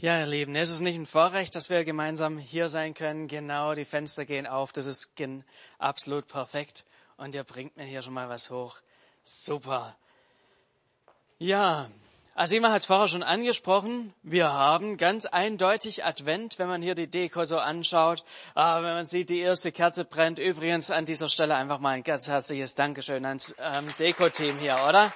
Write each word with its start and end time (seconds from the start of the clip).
Ja, 0.00 0.20
ihr 0.20 0.26
Lieben, 0.26 0.54
ist 0.54 0.70
es 0.70 0.80
nicht 0.80 0.94
ein 0.94 1.06
Vorrecht, 1.06 1.56
dass 1.56 1.70
wir 1.70 1.82
gemeinsam 1.82 2.38
hier 2.38 2.68
sein 2.68 2.94
können? 2.94 3.26
Genau, 3.26 3.74
die 3.74 3.84
Fenster 3.84 4.24
gehen 4.24 4.46
auf, 4.46 4.70
das 4.70 4.86
ist 4.86 5.10
absolut 5.80 6.28
perfekt. 6.28 6.84
Und 7.16 7.34
ihr 7.34 7.42
bringt 7.42 7.76
mir 7.76 7.82
hier 7.82 8.00
schon 8.00 8.14
mal 8.14 8.28
was 8.28 8.48
hoch. 8.48 8.76
Super. 9.24 9.96
Ja, 11.40 11.88
Asima 12.36 12.70
hat 12.70 12.82
es 12.82 12.86
vorher 12.86 13.08
schon 13.08 13.24
angesprochen. 13.24 14.14
Wir 14.22 14.52
haben 14.52 14.98
ganz 14.98 15.26
eindeutig 15.26 16.04
Advent, 16.04 16.60
wenn 16.60 16.68
man 16.68 16.80
hier 16.80 16.94
die 16.94 17.10
Deko 17.10 17.42
so 17.42 17.58
anschaut. 17.58 18.22
Aber 18.54 18.86
wenn 18.86 18.94
man 18.94 19.04
sieht, 19.04 19.30
die 19.30 19.40
erste 19.40 19.72
Kerze 19.72 20.04
brennt. 20.04 20.38
Übrigens 20.38 20.92
an 20.92 21.06
dieser 21.06 21.28
Stelle 21.28 21.56
einfach 21.56 21.80
mal 21.80 21.96
ein 21.96 22.04
ganz 22.04 22.28
herzliches 22.28 22.76
Dankeschön 22.76 23.24
ans 23.24 23.52
ähm, 23.58 23.88
Deko-Team 23.98 24.58
hier, 24.60 24.78
oder? 24.88 25.12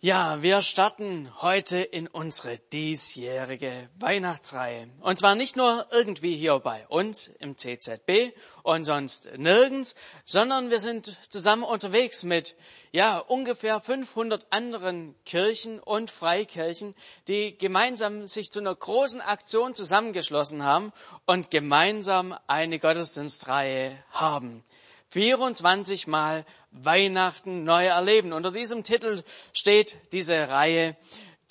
Ja, 0.00 0.42
wir 0.42 0.62
starten 0.62 1.28
heute 1.42 1.78
in 1.78 2.06
unsere 2.06 2.56
diesjährige 2.72 3.88
Weihnachtsreihe. 3.98 4.88
Und 5.00 5.18
zwar 5.18 5.34
nicht 5.34 5.56
nur 5.56 5.88
irgendwie 5.90 6.36
hier 6.36 6.60
bei 6.60 6.86
uns 6.86 7.26
im 7.40 7.58
CZB 7.58 8.32
und 8.62 8.84
sonst 8.84 9.28
nirgends, 9.36 9.96
sondern 10.24 10.70
wir 10.70 10.78
sind 10.78 11.18
zusammen 11.30 11.64
unterwegs 11.64 12.22
mit, 12.22 12.54
ja, 12.92 13.18
ungefähr 13.18 13.80
500 13.80 14.46
anderen 14.50 15.16
Kirchen 15.24 15.80
und 15.80 16.12
Freikirchen, 16.12 16.94
die 17.26 17.58
gemeinsam 17.58 18.28
sich 18.28 18.52
zu 18.52 18.60
einer 18.60 18.76
großen 18.76 19.20
Aktion 19.20 19.74
zusammengeschlossen 19.74 20.62
haben 20.62 20.92
und 21.26 21.50
gemeinsam 21.50 22.38
eine 22.46 22.78
Gottesdienstreihe 22.78 23.98
haben. 24.12 24.62
24 25.10 26.06
Mal 26.06 26.44
Weihnachten 26.70 27.64
neu 27.64 27.86
erleben. 27.86 28.32
Unter 28.32 28.50
diesem 28.50 28.84
Titel 28.84 29.22
steht 29.52 29.98
diese 30.12 30.48
Reihe, 30.48 30.96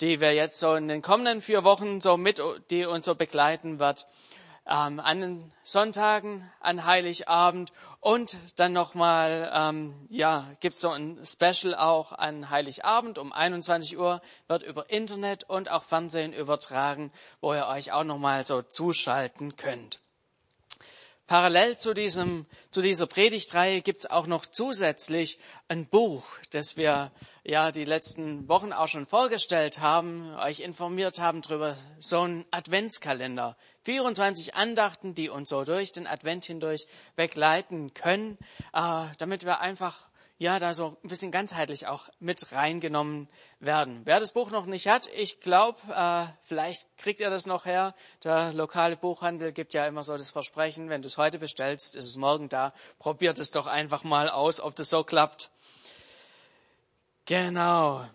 die 0.00 0.20
wir 0.20 0.34
jetzt 0.34 0.58
so 0.58 0.74
in 0.74 0.88
den 0.88 1.02
kommenden 1.02 1.40
vier 1.40 1.64
Wochen 1.64 2.00
so 2.00 2.16
mit, 2.16 2.40
die 2.70 2.84
uns 2.84 3.04
so 3.04 3.14
begleiten 3.14 3.78
wird. 3.78 4.06
Ähm, 4.66 5.00
an 5.00 5.20
den 5.20 5.52
Sonntagen, 5.62 6.50
an 6.60 6.84
Heiligabend 6.84 7.72
und 8.00 8.36
dann 8.56 8.74
nochmal, 8.74 9.50
ähm, 9.54 10.06
ja, 10.10 10.46
gibt's 10.60 10.80
so 10.80 10.90
ein 10.90 11.24
Special 11.24 11.74
auch 11.74 12.12
an 12.12 12.50
Heiligabend 12.50 13.18
um 13.18 13.32
21 13.32 13.98
Uhr, 13.98 14.20
wird 14.46 14.62
über 14.62 14.90
Internet 14.90 15.44
und 15.44 15.70
auch 15.70 15.84
Fernsehen 15.84 16.34
übertragen, 16.34 17.12
wo 17.40 17.54
ihr 17.54 17.66
euch 17.66 17.92
auch 17.92 18.04
nochmal 18.04 18.44
so 18.44 18.60
zuschalten 18.60 19.56
könnt. 19.56 20.00
Parallel 21.28 21.76
zu, 21.76 21.92
diesem, 21.92 22.46
zu 22.70 22.80
dieser 22.80 23.06
Predigtreihe 23.06 23.82
gibt 23.82 23.98
es 23.98 24.06
auch 24.10 24.26
noch 24.26 24.46
zusätzlich 24.46 25.38
ein 25.68 25.84
Buch, 25.84 26.24
das 26.52 26.78
wir 26.78 27.12
ja 27.44 27.70
die 27.70 27.84
letzten 27.84 28.48
Wochen 28.48 28.72
auch 28.72 28.88
schon 28.88 29.04
vorgestellt 29.04 29.78
haben, 29.78 30.34
euch 30.36 30.60
informiert 30.60 31.18
haben 31.18 31.42
darüber, 31.42 31.76
so 31.98 32.22
ein 32.22 32.46
Adventskalender. 32.50 33.58
24 33.82 34.54
Andachten, 34.54 35.14
die 35.14 35.28
uns 35.28 35.50
so 35.50 35.64
durch 35.64 35.92
den 35.92 36.06
Advent 36.06 36.46
hindurch 36.46 36.86
begleiten 37.14 37.92
können, 37.92 38.38
äh, 38.72 39.04
damit 39.18 39.44
wir 39.44 39.60
einfach 39.60 40.07
ja, 40.38 40.60
da 40.60 40.72
so 40.72 40.96
ein 41.02 41.08
bisschen 41.08 41.32
ganzheitlich 41.32 41.88
auch 41.88 42.08
mit 42.20 42.52
reingenommen 42.52 43.28
werden. 43.58 44.02
Wer 44.04 44.20
das 44.20 44.32
Buch 44.32 44.50
noch 44.50 44.66
nicht 44.66 44.86
hat, 44.86 45.08
ich 45.12 45.40
glaube, 45.40 45.80
äh, 45.92 46.26
vielleicht 46.44 46.86
kriegt 46.96 47.18
ihr 47.18 47.28
das 47.28 47.46
noch 47.46 47.66
her. 47.66 47.94
Der 48.22 48.52
lokale 48.52 48.96
Buchhandel 48.96 49.52
gibt 49.52 49.74
ja 49.74 49.84
immer 49.86 50.04
so 50.04 50.16
das 50.16 50.30
Versprechen, 50.30 50.90
wenn 50.90 51.02
du 51.02 51.08
es 51.08 51.18
heute 51.18 51.40
bestellst, 51.40 51.96
ist 51.96 52.06
es 52.06 52.16
morgen 52.16 52.48
da. 52.48 52.72
Probiert 53.00 53.40
es 53.40 53.50
doch 53.50 53.66
einfach 53.66 54.04
mal 54.04 54.28
aus, 54.28 54.60
ob 54.60 54.76
das 54.76 54.90
so 54.90 55.02
klappt. 55.02 55.50
Genau. 57.26 58.06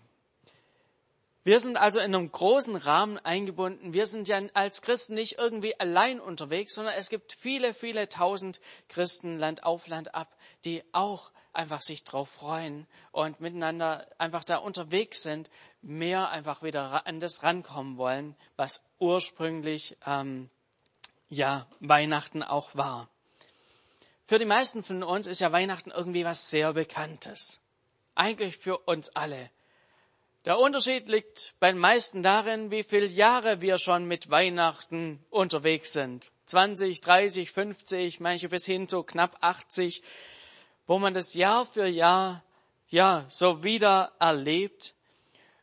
Wir 1.46 1.60
sind 1.60 1.76
also 1.76 1.98
in 1.98 2.14
einem 2.14 2.32
großen 2.32 2.74
Rahmen 2.74 3.18
eingebunden. 3.18 3.92
Wir 3.92 4.06
sind 4.06 4.28
ja 4.28 4.40
als 4.54 4.80
Christen 4.80 5.12
nicht 5.12 5.36
irgendwie 5.36 5.78
allein 5.78 6.18
unterwegs, 6.18 6.74
sondern 6.74 6.94
es 6.94 7.10
gibt 7.10 7.34
viele, 7.34 7.74
viele 7.74 8.08
tausend 8.08 8.62
Christen 8.88 9.38
Land 9.38 9.62
auf 9.62 9.86
Land 9.86 10.14
ab, 10.14 10.34
die 10.64 10.82
auch 10.92 11.30
einfach 11.52 11.82
sich 11.82 12.04
drauf 12.04 12.28
freuen 12.28 12.86
und 13.12 13.40
miteinander 13.40 14.06
einfach 14.18 14.44
da 14.44 14.56
unterwegs 14.56 15.22
sind, 15.22 15.50
mehr 15.82 16.30
einfach 16.30 16.62
wieder 16.62 17.06
an 17.06 17.20
das 17.20 17.42
rankommen 17.42 17.96
wollen, 17.96 18.36
was 18.56 18.82
ursprünglich 18.98 19.96
ähm, 20.06 20.50
ja 21.28 21.66
Weihnachten 21.80 22.42
auch 22.42 22.74
war. 22.74 23.08
Für 24.26 24.38
die 24.38 24.46
meisten 24.46 24.82
von 24.82 25.02
uns 25.02 25.26
ist 25.26 25.40
ja 25.40 25.52
Weihnachten 25.52 25.90
irgendwie 25.90 26.24
was 26.24 26.50
sehr 26.50 26.72
Bekanntes. 26.72 27.60
Eigentlich 28.14 28.56
für 28.56 28.78
uns 28.78 29.14
alle. 29.14 29.50
Der 30.44 30.58
Unterschied 30.58 31.08
liegt 31.08 31.54
bei 31.58 31.70
den 31.70 31.78
meisten 31.78 32.22
darin, 32.22 32.70
wie 32.70 32.82
viele 32.82 33.06
Jahre 33.06 33.60
wir 33.60 33.78
schon 33.78 34.06
mit 34.06 34.30
Weihnachten 34.30 35.24
unterwegs 35.30 35.92
sind. 35.92 36.30
20, 36.46 37.00
30, 37.00 37.50
50, 37.50 38.20
manche 38.20 38.48
bis 38.48 38.66
hin 38.66 38.88
zu 38.88 39.02
knapp 39.02 39.38
80 39.40 40.02
wo 40.86 40.98
man 40.98 41.14
das 41.14 41.34
Jahr 41.34 41.66
für 41.66 41.86
Jahr, 41.86 42.42
ja, 42.88 43.24
so 43.28 43.62
wieder 43.62 44.12
erlebt. 44.18 44.94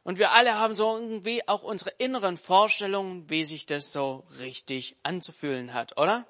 Und 0.03 0.17
wir 0.17 0.31
alle 0.31 0.55
haben 0.55 0.73
so 0.73 0.97
irgendwie 0.97 1.47
auch 1.47 1.63
unsere 1.63 1.91
inneren 1.97 2.37
Vorstellungen, 2.37 3.29
wie 3.29 3.45
sich 3.45 3.65
das 3.65 3.91
so 3.91 4.23
richtig 4.39 4.95
anzufühlen 5.03 5.73
hat, 5.73 5.97
oder? 5.97 6.25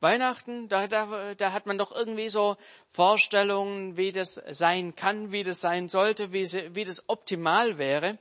Weihnachten, 0.00 0.68
da, 0.68 0.86
da, 0.86 1.34
da 1.34 1.52
hat 1.52 1.66
man 1.66 1.76
doch 1.76 1.92
irgendwie 1.92 2.30
so 2.30 2.56
Vorstellungen, 2.92 3.98
wie 3.98 4.12
das 4.12 4.40
sein 4.50 4.96
kann, 4.96 5.30
wie 5.30 5.42
das 5.42 5.60
sein 5.60 5.90
sollte, 5.90 6.32
wie, 6.32 6.46
wie 6.74 6.84
das 6.84 7.08
optimal 7.08 7.76
wäre. 7.76 8.18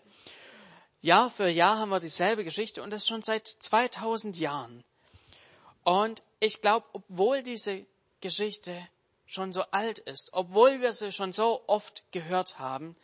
Jahr 1.02 1.30
für 1.30 1.48
Jahr 1.48 1.78
haben 1.78 1.90
wir 1.90 2.02
dieselbe 2.02 2.44
Geschichte 2.44 2.84
und 2.84 2.92
das 2.92 3.08
schon 3.08 3.22
seit 3.22 3.48
2000 3.48 4.38
Jahren. 4.38 4.84
Und 5.84 6.22
ich 6.42 6.62
glaube, 6.62 6.86
obwohl 6.92 7.44
diese 7.44 7.86
Geschichte 8.20 8.76
schon 9.30 9.54
so 9.54 9.62
alt 9.72 10.00
ist, 10.00 10.30
obwohl 10.34 10.82
wir 10.82 10.92
sie 10.92 11.12
schon 11.12 11.34
so 11.34 11.64
oft 11.68 12.04
gehört 12.12 12.58
haben, 12.58 12.96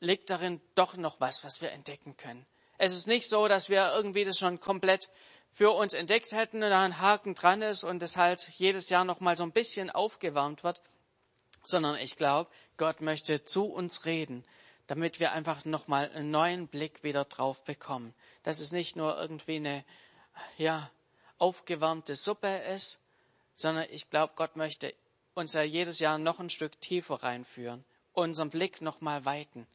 liegt 0.00 0.28
darin 0.28 0.60
doch 0.74 0.96
noch 0.96 1.20
was, 1.20 1.44
was 1.44 1.60
wir 1.60 1.70
entdecken 1.70 2.16
können. 2.16 2.44
Es 2.78 2.96
ist 2.96 3.06
nicht 3.06 3.28
so, 3.28 3.46
dass 3.46 3.68
wir 3.68 3.92
irgendwie 3.94 4.24
das 4.24 4.38
schon 4.38 4.58
komplett 4.58 5.08
für 5.52 5.70
uns 5.70 5.94
entdeckt 5.94 6.32
hätten 6.32 6.62
und 6.62 6.70
da 6.70 6.82
ein 6.82 6.98
Haken 6.98 7.34
dran 7.34 7.62
ist 7.62 7.84
und 7.84 8.02
es 8.02 8.16
halt 8.16 8.48
jedes 8.56 8.88
Jahr 8.88 9.04
noch 9.04 9.20
mal 9.20 9.36
so 9.36 9.44
ein 9.44 9.52
bisschen 9.52 9.90
aufgewärmt 9.90 10.64
wird, 10.64 10.80
sondern 11.64 11.96
ich 11.96 12.16
glaube, 12.16 12.50
Gott 12.76 13.00
möchte 13.00 13.44
zu 13.44 13.66
uns 13.66 14.04
reden, 14.04 14.44
damit 14.88 15.20
wir 15.20 15.30
einfach 15.30 15.64
noch 15.64 15.86
mal 15.86 16.10
einen 16.10 16.32
neuen 16.32 16.66
Blick 16.66 17.04
wieder 17.04 17.24
drauf 17.24 17.62
bekommen. 17.62 18.14
Dass 18.42 18.58
es 18.58 18.72
nicht 18.72 18.96
nur 18.96 19.16
irgendwie 19.16 19.56
eine, 19.56 19.84
ja, 20.58 20.90
aufgewärmte 21.38 22.16
Suppe 22.16 22.56
ist, 22.74 23.00
sondern 23.54 23.86
ich 23.90 24.10
glaube, 24.10 24.32
Gott 24.34 24.56
möchte 24.56 24.92
uns 25.34 25.54
ja 25.54 25.62
jedes 25.62 25.98
Jahr 25.98 26.18
noch 26.18 26.40
ein 26.40 26.50
Stück 26.50 26.80
tiefer 26.80 27.22
reinführen, 27.22 27.84
unseren 28.12 28.50
Blick 28.50 28.80
noch 28.80 29.00
mal 29.00 29.24
weiten, 29.24 29.66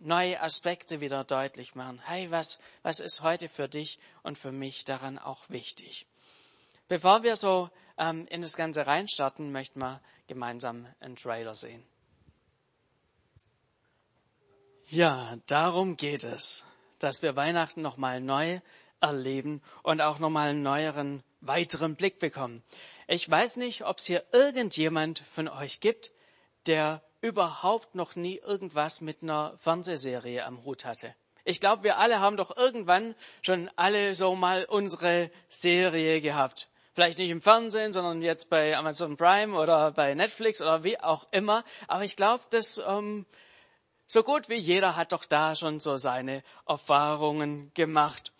neue 0.00 0.40
Aspekte 0.40 1.00
wieder 1.00 1.24
deutlich 1.24 1.74
machen. 1.74 2.00
Hey, 2.04 2.30
was, 2.30 2.58
was 2.82 3.00
ist 3.00 3.22
heute 3.22 3.48
für 3.48 3.68
dich 3.68 3.98
und 4.22 4.38
für 4.38 4.52
mich 4.52 4.84
daran 4.84 5.18
auch 5.18 5.48
wichtig? 5.48 6.06
Bevor 6.88 7.22
wir 7.22 7.36
so 7.36 7.70
ähm, 7.98 8.26
in 8.28 8.40
das 8.40 8.56
Ganze 8.56 8.86
reinstarten, 8.86 9.52
möchten 9.52 9.80
wir 9.80 10.00
gemeinsam 10.26 10.86
einen 11.00 11.16
Trailer 11.16 11.54
sehen. 11.54 11.84
Ja, 14.86 15.36
darum 15.46 15.96
geht 15.98 16.24
es, 16.24 16.64
dass 16.98 17.20
wir 17.20 17.36
Weihnachten 17.36 17.82
noch 17.82 17.98
mal 17.98 18.20
neu 18.20 18.60
erleben 19.00 19.62
und 19.82 20.00
auch 20.00 20.18
noch 20.18 20.30
mal 20.30 20.48
einen 20.48 20.62
neueren, 20.62 21.22
weiteren 21.40 21.94
Blick 21.94 22.18
bekommen. 22.18 22.62
Ich 23.10 23.28
weiß 23.28 23.56
nicht, 23.56 23.86
ob 23.86 23.96
es 23.96 24.04
hier 24.04 24.22
irgendjemand 24.32 25.24
von 25.34 25.48
euch 25.48 25.80
gibt, 25.80 26.12
der 26.66 27.02
überhaupt 27.22 27.94
noch 27.94 28.16
nie 28.16 28.36
irgendwas 28.36 29.00
mit 29.00 29.22
einer 29.22 29.56
Fernsehserie 29.56 30.44
am 30.44 30.62
Hut 30.62 30.84
hatte. 30.84 31.14
Ich 31.44 31.58
glaube, 31.58 31.84
wir 31.84 31.96
alle 31.96 32.20
haben 32.20 32.36
doch 32.36 32.54
irgendwann 32.54 33.14
schon 33.40 33.70
alle 33.76 34.14
so 34.14 34.34
mal 34.34 34.66
unsere 34.66 35.30
Serie 35.48 36.20
gehabt. 36.20 36.68
Vielleicht 36.92 37.16
nicht 37.16 37.30
im 37.30 37.40
Fernsehen, 37.40 37.94
sondern 37.94 38.20
jetzt 38.20 38.50
bei 38.50 38.76
Amazon 38.76 39.16
Prime 39.16 39.58
oder 39.58 39.92
bei 39.92 40.12
Netflix 40.12 40.60
oder 40.60 40.84
wie 40.84 41.00
auch 41.00 41.26
immer. 41.30 41.64
Aber 41.86 42.04
ich 42.04 42.14
glaube, 42.14 42.44
dass 42.50 42.76
ähm, 42.86 43.24
so 44.06 44.22
gut 44.22 44.50
wie 44.50 44.56
jeder 44.56 44.96
hat 44.96 45.12
doch 45.12 45.24
da 45.24 45.54
schon 45.54 45.80
so 45.80 45.96
seine 45.96 46.42
Erfahrungen 46.66 47.72
gemacht. 47.72 48.32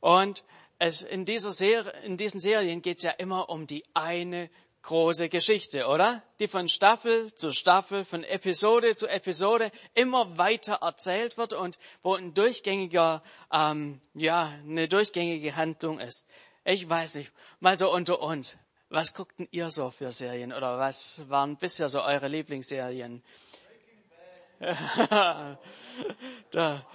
Und 0.00 0.44
es 0.80 1.02
in, 1.02 1.26
dieser 1.26 1.50
Serie, 1.50 1.92
in 2.04 2.16
diesen 2.16 2.40
Serien 2.40 2.80
geht 2.80 2.96
es 2.96 3.04
ja 3.04 3.10
immer 3.10 3.50
um 3.50 3.66
die 3.66 3.84
eine 3.92 4.50
große 4.82 5.28
Geschichte, 5.28 5.86
oder? 5.86 6.22
Die 6.38 6.48
von 6.48 6.70
Staffel 6.70 7.34
zu 7.34 7.52
Staffel, 7.52 8.02
von 8.02 8.24
Episode 8.24 8.96
zu 8.96 9.06
Episode 9.06 9.72
immer 9.92 10.38
weiter 10.38 10.78
erzählt 10.80 11.36
wird 11.36 11.52
und 11.52 11.78
wo 12.02 12.14
ein 12.14 12.32
durchgängiger, 12.32 13.22
ähm, 13.52 14.00
ja, 14.14 14.58
eine 14.66 14.88
durchgängige 14.88 15.54
Handlung 15.54 16.00
ist. 16.00 16.26
Ich 16.64 16.88
weiß 16.88 17.16
nicht, 17.16 17.30
mal 17.60 17.76
so 17.76 17.92
unter 17.92 18.20
uns. 18.20 18.56
Was 18.88 19.12
guckten 19.12 19.48
ihr 19.50 19.70
so 19.70 19.90
für 19.90 20.10
Serien 20.12 20.50
oder 20.50 20.78
was 20.78 21.28
waren 21.28 21.58
bisher 21.58 21.90
so 21.90 22.02
eure 22.02 22.28
Lieblingsserien? 22.28 23.22
da, 26.50 26.86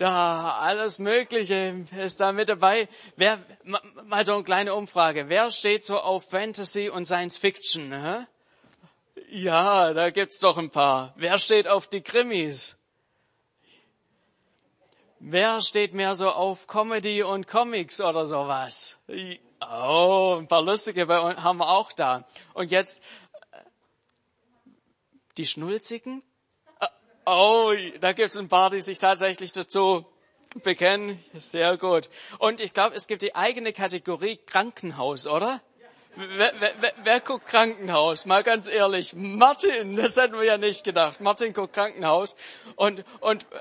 da 0.00 0.56
alles 0.58 0.98
Mögliche 0.98 1.84
ist 1.98 2.20
da 2.20 2.32
mit 2.32 2.48
dabei. 2.48 2.88
Wer, 3.16 3.38
mal 4.04 4.24
so 4.24 4.34
eine 4.34 4.44
kleine 4.44 4.74
Umfrage. 4.74 5.28
Wer 5.28 5.50
steht 5.50 5.84
so 5.84 5.98
auf 5.98 6.28
Fantasy 6.30 6.88
und 6.88 7.04
Science 7.04 7.36
Fiction? 7.36 7.92
Hä? 7.92 8.26
Ja, 9.28 9.92
da 9.92 10.10
gibt's 10.10 10.38
doch 10.38 10.56
ein 10.56 10.70
paar. 10.70 11.12
Wer 11.16 11.38
steht 11.38 11.68
auf 11.68 11.86
die 11.86 12.00
Krimis? 12.00 12.78
Wer 15.18 15.60
steht 15.60 15.92
mehr 15.92 16.14
so 16.14 16.30
auf 16.30 16.66
Comedy 16.66 17.22
und 17.22 17.46
Comics 17.46 18.00
oder 18.00 18.26
sowas? 18.26 18.96
Oh, 19.60 20.38
ein 20.40 20.48
paar 20.48 20.62
lustige 20.62 21.06
haben 21.06 21.58
wir 21.58 21.68
auch 21.68 21.92
da. 21.92 22.26
Und 22.54 22.70
jetzt 22.70 23.02
äh, 23.52 23.58
die 25.36 25.46
Schnulzigen? 25.46 26.22
Oh, 27.32 27.72
da 28.00 28.12
gibt 28.12 28.30
es 28.30 28.36
ein 28.36 28.48
paar, 28.48 28.70
die 28.70 28.80
sich 28.80 28.98
tatsächlich 28.98 29.52
dazu 29.52 30.04
bekennen. 30.64 31.22
Sehr 31.34 31.76
gut. 31.76 32.10
Und 32.38 32.58
ich 32.58 32.74
glaube, 32.74 32.96
es 32.96 33.06
gibt 33.06 33.22
die 33.22 33.36
eigene 33.36 33.72
Kategorie 33.72 34.36
Krankenhaus, 34.46 35.28
oder? 35.28 35.60
Wer, 36.16 36.52
wer, 36.58 36.92
wer, 37.04 37.20
guckt 37.20 37.46
Krankenhaus? 37.46 38.26
Mal 38.26 38.42
ganz 38.42 38.66
ehrlich. 38.66 39.14
Martin, 39.14 39.94
das 39.94 40.16
hätten 40.16 40.34
wir 40.34 40.44
ja 40.44 40.58
nicht 40.58 40.82
gedacht. 40.82 41.20
Martin 41.20 41.52
guckt 41.52 41.72
Krankenhaus. 41.72 42.36
Und, 42.74 43.04
und 43.20 43.44
äh, 43.52 43.56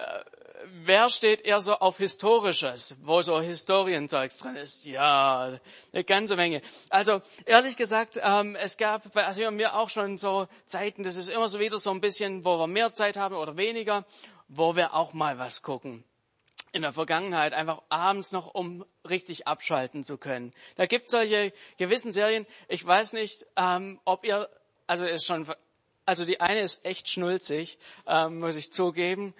wer 0.85 1.09
steht 1.09 1.41
eher 1.41 1.61
so 1.61 1.75
auf 1.75 1.97
Historisches, 1.97 2.95
wo 3.01 3.21
so 3.21 3.39
Historienzeugs 3.39 4.37
drin 4.37 4.55
ist? 4.55 4.85
Ja, 4.85 5.59
eine 5.91 6.03
ganze 6.03 6.35
Menge. 6.35 6.61
Also 6.89 7.21
ehrlich 7.45 7.77
gesagt, 7.77 8.19
ähm, 8.21 8.55
es 8.55 8.77
gab 8.77 9.11
bei 9.13 9.25
also 9.25 9.49
mir 9.51 9.75
auch 9.75 9.89
schon 9.89 10.17
so 10.17 10.47
Zeiten, 10.65 11.03
das 11.03 11.15
ist 11.15 11.29
immer 11.29 11.47
so 11.47 11.59
wieder 11.59 11.77
so 11.77 11.91
ein 11.91 12.01
bisschen, 12.01 12.45
wo 12.45 12.57
wir 12.57 12.67
mehr 12.67 12.93
Zeit 12.93 13.17
haben 13.17 13.35
oder 13.35 13.57
weniger, 13.57 14.05
wo 14.47 14.75
wir 14.75 14.93
auch 14.93 15.13
mal 15.13 15.37
was 15.37 15.61
gucken. 15.61 16.03
In 16.71 16.83
der 16.83 16.93
Vergangenheit 16.93 17.53
einfach 17.53 17.81
abends 17.89 18.31
noch, 18.31 18.53
um 18.53 18.85
richtig 19.09 19.47
abschalten 19.47 20.03
zu 20.03 20.17
können. 20.17 20.53
Da 20.75 20.85
gibt 20.85 21.05
es 21.05 21.11
solche 21.11 21.51
gewissen 21.77 22.13
Serien. 22.13 22.45
Ich 22.67 22.85
weiß 22.85 23.13
nicht, 23.13 23.47
ähm, 23.55 23.99
ob 24.05 24.25
ihr, 24.25 24.49
also 24.85 25.05
ist 25.05 25.25
schon, 25.25 25.47
also 26.05 26.25
die 26.25 26.41
eine 26.41 26.61
ist 26.61 26.85
echt 26.85 27.09
schnulzig, 27.09 27.79
ähm, 28.05 28.39
muss 28.39 28.55
ich 28.55 28.71
zugeben 28.71 29.33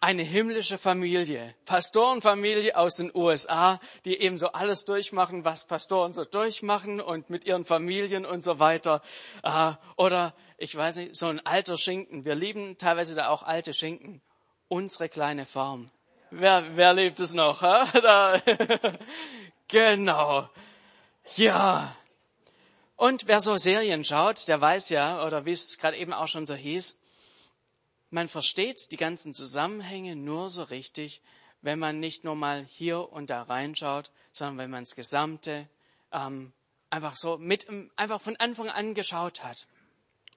eine 0.00 0.22
himmlische 0.22 0.78
Familie, 0.78 1.54
Pastorenfamilie 1.64 2.76
aus 2.76 2.96
den 2.96 3.10
USA, 3.14 3.80
die 4.04 4.18
eben 4.18 4.38
so 4.38 4.48
alles 4.48 4.84
durchmachen, 4.84 5.44
was 5.44 5.66
Pastoren 5.66 6.12
so 6.12 6.24
durchmachen 6.24 7.00
und 7.00 7.30
mit 7.30 7.44
ihren 7.44 7.64
Familien 7.64 8.26
und 8.26 8.44
so 8.44 8.58
weiter. 8.58 9.02
Äh, 9.42 9.72
oder 9.96 10.34
ich 10.58 10.74
weiß 10.74 10.96
nicht, 10.96 11.16
so 11.16 11.28
ein 11.28 11.44
alter 11.44 11.76
Schinken. 11.76 12.24
Wir 12.24 12.34
lieben 12.34 12.78
teilweise 12.78 13.14
da 13.14 13.28
auch 13.28 13.42
alte 13.42 13.74
Schinken. 13.74 14.20
Unsere 14.68 15.08
kleine 15.08 15.46
Farm. 15.46 15.90
Wer, 16.30 16.76
wer 16.76 16.92
liebt 16.92 17.20
es 17.20 17.32
noch? 17.32 17.62
Genau. 19.68 20.48
Ja. 21.34 21.96
Und 22.96 23.26
wer 23.26 23.40
so 23.40 23.56
Serien 23.56 24.04
schaut, 24.04 24.48
der 24.48 24.60
weiß 24.60 24.88
ja, 24.90 25.24
oder 25.24 25.44
wie 25.44 25.52
es 25.52 25.78
gerade 25.78 25.96
eben 25.96 26.12
auch 26.12 26.28
schon 26.28 26.46
so 26.46 26.54
hieß, 26.54 26.96
man 28.10 28.28
versteht 28.28 28.90
die 28.92 28.96
ganzen 28.96 29.34
Zusammenhänge 29.34 30.16
nur 30.16 30.50
so 30.50 30.62
richtig, 30.62 31.22
wenn 31.62 31.78
man 31.78 31.98
nicht 31.98 32.24
nur 32.24 32.36
mal 32.36 32.64
hier 32.64 33.12
und 33.12 33.30
da 33.30 33.42
reinschaut, 33.42 34.12
sondern 34.32 34.58
wenn 34.58 34.70
man 34.70 34.84
das 34.84 34.94
Gesamte 34.94 35.68
ähm, 36.12 36.52
einfach 36.90 37.16
so 37.16 37.38
mit, 37.38 37.66
einfach 37.96 38.20
von 38.20 38.36
Anfang 38.36 38.68
an 38.68 38.94
geschaut 38.94 39.42
hat. 39.42 39.66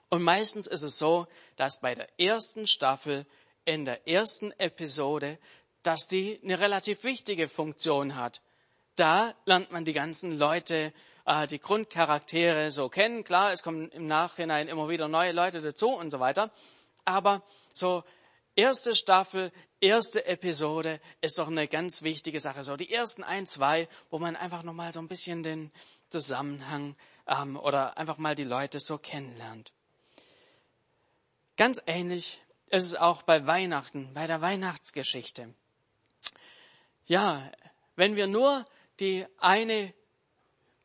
Und 0.09 0.23
meistens 0.23 0.65
ist 0.65 0.81
es 0.81 0.97
so, 0.97 1.27
dass 1.55 1.79
bei 1.81 1.93
der 1.93 2.07
ersten 2.19 2.65
Staffel, 2.65 3.25
in 3.65 3.85
der 3.85 4.07
ersten 4.07 4.51
Episode, 4.53 5.37
dass 5.83 6.07
die 6.07 6.39
eine 6.43 6.59
relativ 6.59 7.03
wichtige 7.03 7.47
Funktion 7.47 8.15
hat. 8.15 8.41
Da 8.95 9.35
lernt 9.45 9.71
man 9.71 9.85
die 9.85 9.93
ganzen 9.93 10.37
Leute, 10.37 10.91
äh, 11.25 11.45
die 11.45 11.59
Grundcharaktere 11.59 12.71
so 12.71 12.89
kennen. 12.89 13.23
Klar, 13.23 13.51
es 13.51 13.61
kommen 13.61 13.89
im 13.91 14.07
Nachhinein 14.07 14.67
immer 14.67 14.89
wieder 14.89 15.07
neue 15.07 15.31
Leute 15.31 15.61
dazu 15.61 15.89
und 15.89 16.09
so 16.09 16.19
weiter. 16.19 16.51
Aber 17.09 17.41
so 17.73 18.03
erste 18.55 18.95
Staffel, 18.95 19.51
erste 19.81 20.25
Episode 20.25 21.01
ist 21.21 21.39
doch 21.39 21.47
eine 21.47 21.67
ganz 21.67 22.03
wichtige 22.03 22.39
Sache. 22.39 22.63
So 22.63 22.75
die 22.77 22.91
ersten 22.91 23.23
ein, 23.23 23.47
zwei, 23.47 23.87
wo 24.11 24.19
man 24.19 24.35
einfach 24.35 24.61
nochmal 24.61 24.93
so 24.93 24.99
ein 24.99 25.07
bisschen 25.07 25.41
den 25.41 25.71
Zusammenhang 26.11 26.95
ähm, 27.27 27.57
oder 27.57 27.97
einfach 27.97 28.19
mal 28.19 28.35
die 28.35 28.43
Leute 28.43 28.79
so 28.79 28.99
kennenlernt. 28.99 29.73
Ganz 31.57 31.81
ähnlich 31.87 32.41
ist 32.67 32.85
es 32.85 32.95
auch 32.95 33.23
bei 33.23 33.47
Weihnachten, 33.47 34.13
bei 34.13 34.27
der 34.27 34.41
Weihnachtsgeschichte. 34.41 35.53
Ja, 37.07 37.51
wenn 37.95 38.15
wir 38.15 38.27
nur 38.27 38.65
die 38.99 39.25
eine 39.39 39.93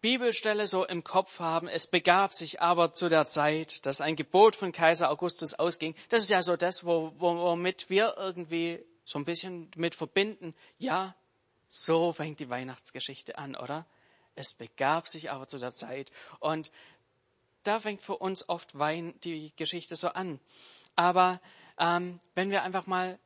Bibelstelle 0.05 0.67
so 0.67 0.85
im 0.85 1.03
Kopf 1.03 1.39
haben, 1.39 1.67
es 1.67 1.87
begab 1.87 2.35
sich 2.35 2.61
aber 2.61 2.93
zu 2.93 3.09
der 3.09 3.27
Zeit, 3.27 3.87
dass 3.87 4.03
ein 4.03 4.17
Gebot 4.17 4.55
von 4.55 4.71
Kaiser 4.71 5.11
Augustus 5.11 5.55
ausging. 5.55 5.95
Das 6.11 6.23
ist 6.23 6.29
ja 6.29 6.43
so 6.43 6.59
das, 6.59 6.85
womit 6.85 7.89
wir 7.89 8.15
irgendwie 8.19 8.85
so 9.07 9.19
ein 9.19 9.25
bisschen 9.25 9.71
mit 9.77 9.95
verbinden. 9.95 10.55
Ja, 10.77 11.17
so 11.71 12.13
fängt 12.13 12.39
die 12.39 12.51
Weihnachtsgeschichte 12.51 13.39
an, 13.39 13.57
oder? 13.57 13.87
Es 14.35 14.53
begab 14.53 15.09
sich 15.09 15.31
aber 15.31 15.49
zu 15.49 15.59
der 15.59 15.73
Zeit. 15.73 16.13
Und 16.39 16.71
da 17.63 17.81
fängt 17.81 18.03
für 18.03 18.19
uns 18.19 18.47
oft 18.47 18.79
Wein 18.79 19.19
die 19.25 19.55
Geschichte 19.57 19.97
so 19.97 20.09
an. 20.09 20.39
Aber 20.97 21.41
ähm, 21.79 22.21
wenn 22.35 22.51
wir 22.51 22.63
einfach 22.63 22.85
mal 22.87 23.19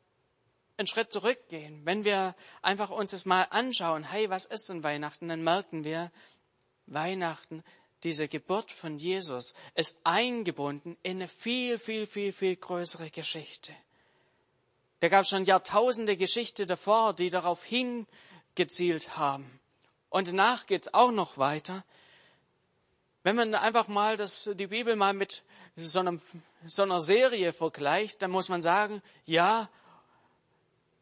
einen 0.76 0.86
Schritt 0.86 1.12
zurückgehen, 1.12 1.84
wenn 1.84 2.04
wir 2.04 2.36
einfach 2.62 2.90
uns 2.90 3.10
das 3.10 3.24
mal 3.24 3.48
anschauen, 3.50 4.04
hey, 4.04 4.31
was 4.31 4.44
ist 4.44 4.69
denn 4.69 4.84
Weihnachten, 4.84 5.26
dann 5.26 5.42
merken 5.42 5.82
wir, 5.82 6.12
Weihnachten, 6.93 7.64
diese 8.02 8.29
Geburt 8.29 8.70
von 8.70 8.99
Jesus, 8.99 9.55
ist 9.75 9.96
eingebunden 10.05 10.96
in 11.02 11.19
eine 11.19 11.29
viel, 11.29 11.79
viel, 11.79 12.06
viel, 12.06 12.32
viel 12.32 12.56
größere 12.56 13.11
Geschichte. 13.11 13.75
Da 15.00 15.08
gab 15.08 15.23
es 15.23 15.31
schon 15.31 15.44
Jahrtausende 15.44 16.17
Geschichte 16.17 16.67
davor, 16.67 17.14
die 17.14 17.31
darauf 17.31 17.64
hingezielt 17.64 19.17
haben. 19.17 19.61
Und 20.11 20.29
danach 20.29 20.67
geht's 20.67 20.93
auch 20.94 21.12
noch 21.12 21.38
weiter. 21.38 21.85
Wenn 23.23 23.37
man 23.37 23.55
einfach 23.55 23.88
mal 23.88 24.17
das, 24.17 24.50
die 24.55 24.67
Bibel 24.67 24.96
mal 24.96 25.12
mit 25.12 25.44
so, 25.76 26.00
einem, 26.00 26.20
so 26.67 26.82
einer 26.82 27.00
Serie 27.00 27.52
vergleicht, 27.52 28.23
dann 28.23 28.31
muss 28.31 28.49
man 28.49 28.62
sagen, 28.62 29.02
ja, 29.25 29.69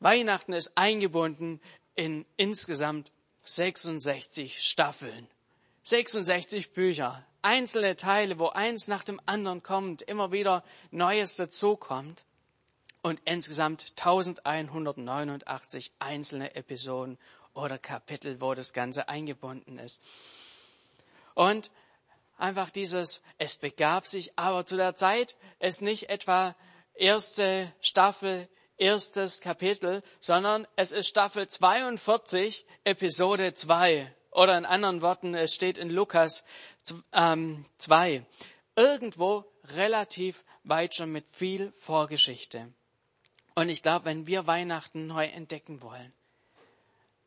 Weihnachten 0.00 0.52
ist 0.52 0.76
eingebunden 0.76 1.60
in 1.94 2.26
insgesamt 2.36 3.10
66 3.44 4.60
Staffeln. 4.60 5.28
66 5.86 6.72
Bücher, 6.72 7.24
einzelne 7.42 7.94
Teile, 7.94 8.40
wo 8.40 8.48
eins 8.48 8.88
nach 8.88 9.04
dem 9.04 9.20
anderen 9.24 9.62
kommt, 9.62 10.02
immer 10.02 10.32
wieder 10.32 10.64
Neues 10.90 11.36
dazukommt 11.36 12.24
und 13.02 13.20
insgesamt 13.24 13.92
1189 13.96 15.92
einzelne 16.00 16.56
Episoden 16.56 17.18
oder 17.54 17.78
Kapitel, 17.78 18.40
wo 18.40 18.52
das 18.54 18.72
Ganze 18.72 19.08
eingebunden 19.08 19.78
ist. 19.78 20.02
Und 21.34 21.70
einfach 22.36 22.70
dieses, 22.70 23.22
es 23.38 23.54
begab 23.54 24.08
sich, 24.08 24.36
aber 24.36 24.66
zu 24.66 24.76
der 24.76 24.96
Zeit 24.96 25.36
ist 25.60 25.82
nicht 25.82 26.08
etwa 26.08 26.56
erste 26.94 27.72
Staffel, 27.80 28.48
erstes 28.76 29.40
Kapitel, 29.40 30.02
sondern 30.18 30.66
es 30.74 30.90
ist 30.90 31.06
Staffel 31.06 31.46
42, 31.46 32.66
Episode 32.82 33.54
2 33.54 34.12
oder 34.36 34.58
in 34.58 34.66
anderen 34.66 35.00
Worten, 35.00 35.34
es 35.34 35.54
steht 35.54 35.78
in 35.78 35.88
Lukas 35.88 36.44
2, 36.84 38.12
ähm, 38.12 38.26
irgendwo 38.76 39.44
relativ 39.64 40.44
weit 40.62 40.94
schon 40.94 41.10
mit 41.10 41.24
viel 41.32 41.72
Vorgeschichte. 41.72 42.70
Und 43.54 43.70
ich 43.70 43.82
glaube, 43.82 44.04
wenn 44.04 44.26
wir 44.26 44.46
Weihnachten 44.46 45.06
neu 45.06 45.24
entdecken 45.24 45.80
wollen, 45.80 46.12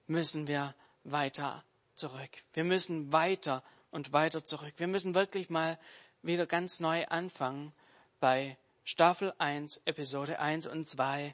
müssen 0.05 0.47
wir 0.47 0.75
weiter 1.03 1.63
zurück. 1.95 2.29
Wir 2.53 2.63
müssen 2.63 3.11
weiter 3.11 3.63
und 3.89 4.13
weiter 4.13 4.45
zurück. 4.45 4.73
Wir 4.77 4.87
müssen 4.87 5.15
wirklich 5.15 5.49
mal 5.49 5.79
wieder 6.21 6.45
ganz 6.45 6.79
neu 6.79 7.07
anfangen 7.07 7.73
bei 8.19 8.55
Staffel 8.83 9.33
1, 9.39 9.81
Episode 9.85 10.39
1 10.39 10.67
und 10.67 10.87
2 10.87 11.33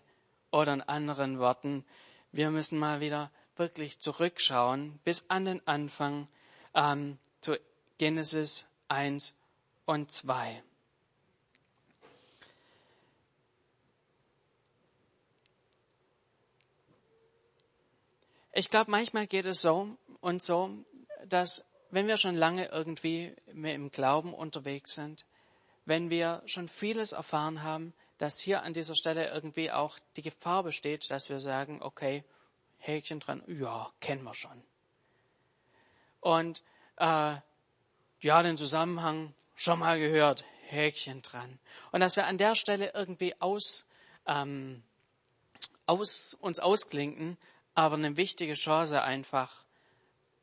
oder 0.51 0.73
in 0.73 0.81
anderen 0.81 1.37
Worten, 1.37 1.83
wir 2.31 2.49
müssen 2.49 2.79
mal 2.79 3.01
wieder 3.01 3.29
wirklich 3.57 3.99
zurückschauen 3.99 4.99
bis 5.03 5.25
an 5.29 5.45
den 5.45 5.67
Anfang 5.67 6.27
ähm, 6.73 7.17
zu 7.41 7.57
Genesis 7.97 8.67
1 8.89 9.35
und 9.85 10.11
2. 10.11 10.63
Ich 18.57 18.69
glaube, 18.69 18.89
manchmal 18.89 19.27
geht 19.27 19.45
es 19.45 19.61
so 19.61 19.97
und 20.21 20.41
so, 20.41 20.71
dass 21.25 21.65
wenn 21.91 22.07
wir 22.07 22.17
schon 22.17 22.35
lange 22.35 22.67
irgendwie 22.67 23.35
im 23.47 23.91
Glauben 23.91 24.33
unterwegs 24.33 24.95
sind, 24.95 25.25
wenn 25.85 26.09
wir 26.09 26.41
schon 26.45 26.67
vieles 26.67 27.11
erfahren 27.11 27.63
haben, 27.63 27.93
dass 28.17 28.39
hier 28.39 28.63
an 28.63 28.73
dieser 28.73 28.95
Stelle 28.95 29.29
irgendwie 29.29 29.71
auch 29.71 29.99
die 30.15 30.21
Gefahr 30.21 30.63
besteht, 30.63 31.11
dass 31.11 31.29
wir 31.29 31.39
sagen, 31.39 31.81
okay, 31.81 32.23
Häkchen 32.87 33.19
dran, 33.19 33.43
ja, 33.47 33.91
kennen 33.99 34.23
wir 34.23 34.33
schon. 34.33 34.63
Und 36.19 36.63
äh, 36.97 37.35
ja, 38.19 38.43
den 38.43 38.57
Zusammenhang 38.57 39.33
schon 39.55 39.79
mal 39.79 39.99
gehört, 39.99 40.45
Häkchen 40.67 41.21
dran. 41.21 41.59
Und 41.91 41.99
dass 41.99 42.15
wir 42.15 42.25
an 42.25 42.37
der 42.37 42.55
Stelle 42.55 42.91
irgendwie 42.93 43.39
aus, 43.39 43.85
ähm, 44.25 44.83
aus 45.85 46.35
uns 46.39 46.59
ausklinken, 46.59 47.37
aber 47.75 47.95
eine 47.95 48.17
wichtige 48.17 48.53
Chance 48.53 49.03
einfach 49.03 49.65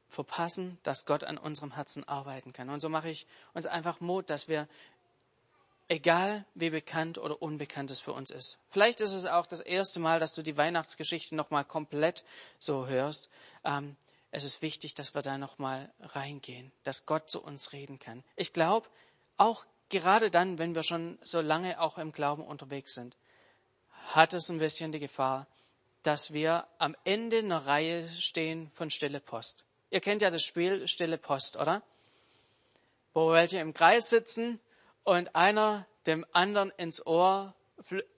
verpassen, 0.09 0.79
dass 0.83 1.07
Gott 1.07 1.25
an 1.25 1.39
unserem 1.39 1.75
Herzen 1.75 2.07
arbeiten 2.07 2.53
kann. 2.53 2.69
Und 2.69 2.81
so 2.81 2.89
mache 2.89 3.09
ich 3.09 3.27
uns 3.55 3.67
einfach 3.67 4.01
Mut, 4.01 4.29
dass 4.29 4.47
wir, 4.47 4.69
egal 5.89 6.45
wie 6.55 6.71
bekannt 6.71 7.19
oder 7.19 7.41
unbekannt 7.41 7.91
es 7.91 8.01
für 8.01 8.13
uns 8.13 8.31
ist, 8.31 8.59
vielleicht 8.71 9.01
ist 9.01 9.13
es 9.13 9.27
auch 9.27 9.47
das 9.47 9.61
erste 9.61 10.01
Mal, 10.01 10.21
dass 10.21 10.35
du 10.35 10.43
die 10.43 10.57
Weihnachtsgeschichte 10.57 11.35
nochmal 11.35 11.65
komplett 11.65 12.25
so 12.59 12.87
hörst, 12.87 13.31
ähm, 13.65 13.97
es 14.35 14.45
ist 14.45 14.63
wichtig, 14.63 14.95
dass 14.95 15.15
wir 15.15 15.21
da 15.21 15.37
nochmal 15.37 15.93
reingehen, 16.01 16.73
dass 16.85 17.05
Gott 17.05 17.31
zu 17.31 17.43
uns 17.43 17.73
reden 17.73 17.99
kann. 17.99 18.25
Ich 18.35 18.55
glaube, 18.55 18.89
auch 19.37 19.67
gerade 19.91 20.31
dann, 20.31 20.59
wenn 20.59 20.75
wir 20.75 20.83
schon 20.83 21.19
so 21.23 21.43
lange 21.43 21.79
auch 21.79 21.99
im 21.99 22.13
Glauben 22.13 22.43
unterwegs 22.43 22.95
sind, 22.95 23.17
hat 24.15 24.33
es 24.33 24.49
ein 24.49 24.59
bisschen 24.59 24.91
die 24.91 24.99
Gefahr, 24.99 25.47
dass 26.03 26.33
wir 26.33 26.67
am 26.79 26.97
Ende 27.05 27.39
einer 27.39 27.67
Reihe 27.67 28.09
stehen 28.09 28.71
von 28.71 28.91
Stille 28.91 29.21
Post. 29.21 29.65
Ihr 29.91 30.01
kennt 30.01 30.23
ja 30.23 30.31
das 30.31 30.43
Spiel 30.43 30.89
Stille 30.89 31.19
Post, 31.19 31.57
oder? 31.57 31.83
Wo 33.13 33.33
welche 33.33 33.59
im 33.59 33.75
Kreis 33.75 34.09
sitzen 34.09 34.59
und 35.05 35.35
einer 35.35 35.87
dem 36.07 36.25
anderen 36.33 36.71
ins 36.77 37.05
Ohr 37.07 37.55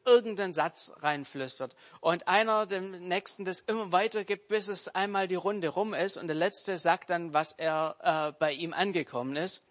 irgendeinen 0.04 0.52
Satz 0.52 0.92
reinflüstert 0.96 1.74
und 2.00 2.28
einer 2.28 2.66
dem 2.66 3.08
nächsten 3.08 3.44
das 3.44 3.60
immer 3.60 3.92
weitergibt, 3.92 4.48
bis 4.48 4.68
es 4.68 4.88
einmal 4.88 5.26
die 5.26 5.34
Runde 5.36 5.68
rum 5.68 5.94
ist 5.94 6.16
und 6.16 6.26
der 6.26 6.36
letzte 6.36 6.76
sagt 6.76 7.10
dann, 7.10 7.32
was 7.32 7.52
er 7.52 7.96
äh, 8.00 8.38
bei 8.38 8.52
ihm 8.52 8.74
angekommen 8.74 9.36
ist. 9.36 9.64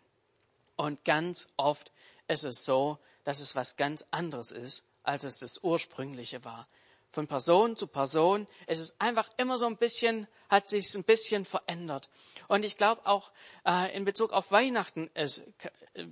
Und 0.75 1.05
ganz 1.05 1.47
oft 1.57 1.91
ist 2.27 2.43
es 2.43 2.65
so, 2.65 2.97
dass 3.23 3.39
es 3.39 3.55
was 3.55 3.75
ganz 3.75 4.05
anderes 4.09 4.51
ist, 4.51 4.85
als 5.03 5.23
es 5.23 5.39
das 5.39 5.63
ursprüngliche 5.63 6.43
war 6.43 6.67
von 7.13 7.27
Person 7.27 7.75
zu 7.75 7.87
Person. 7.87 8.47
Es 8.65 8.79
ist 8.79 8.95
einfach 8.99 9.29
immer 9.37 9.57
so 9.59 9.67
ein 9.67 9.77
bisschen, 9.77 10.27
hat 10.49 10.67
sich 10.67 10.93
ein 10.95 11.03
bisschen 11.03 11.45
verändert. 11.45 12.09
Und 12.47 12.65
ich 12.65 12.75
glaube 12.75 13.05
auch 13.05 13.31
äh, 13.65 13.95
in 13.95 14.03
Bezug 14.03 14.33
auf 14.33 14.51
Weihnachten 14.51 15.09
es 15.13 15.43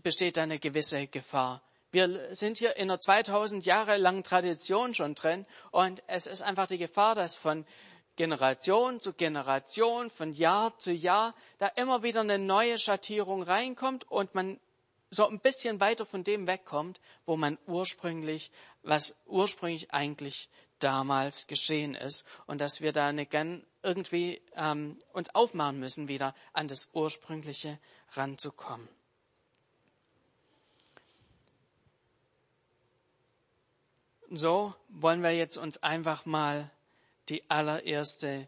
besteht 0.04 0.38
da 0.38 0.44
eine 0.44 0.60
gewisse 0.60 1.08
Gefahr. 1.08 1.62
Wir 1.92 2.34
sind 2.36 2.58
hier 2.58 2.78
in 2.78 2.84
einer 2.84 3.00
2000 3.00 3.66
Jahre 3.66 3.98
langen 3.98 4.24
Tradition 4.24 4.94
schon 4.94 5.16
drin 5.16 5.46
und 5.72 6.04
es 6.08 6.28
ist 6.28 6.42
einfach 6.42 6.68
die 6.68 6.78
Gefahr, 6.78 7.16
dass 7.16 7.36
von 7.36 7.66
Generation 8.16 9.00
zu 9.00 9.14
Generation, 9.14 10.10
von 10.12 10.32
Jahr 10.32 10.78
zu 10.78 10.92
Jahr, 10.92 11.34
da 11.58 11.68
immer 11.68 12.04
wieder 12.04 12.22
eine 12.22 12.38
neue 12.38 12.78
Schattierung 12.78 13.42
reinkommt 13.42 14.10
und 14.10 14.36
man 14.36 14.60
so 15.10 15.28
ein 15.28 15.40
bisschen 15.40 15.80
weiter 15.80 16.06
von 16.06 16.24
dem 16.24 16.48
wegkommt, 16.48 17.02
wo 17.26 17.36
man 17.36 17.58
ursprünglich, 17.68 18.52
was 18.84 19.16
ursprünglich 19.26 19.94
eigentlich 19.94 20.48
damals 20.84 21.48
geschehen 21.48 21.96
ist 21.96 22.26
und 22.48 22.60
dass 22.60 22.82
wir 22.82 22.92
da 22.92 23.08
eine, 23.08 23.28
irgendwie 23.84 24.42
ähm, 24.56 24.98
uns 25.14 25.34
aufmachen 25.34 25.80
müssen, 25.80 26.08
wieder 26.08 26.36
an 26.54 26.68
das 26.68 26.90
Ursprüngliche 26.94 27.80
ranzukommen. 28.14 28.88
So 34.30 34.74
wollen 34.88 35.24
wir 35.24 35.36
jetzt 35.36 35.58
uns 35.58 35.84
einfach 35.84 36.26
mal 36.26 36.72
die 37.28 37.50
allererste 37.50 38.48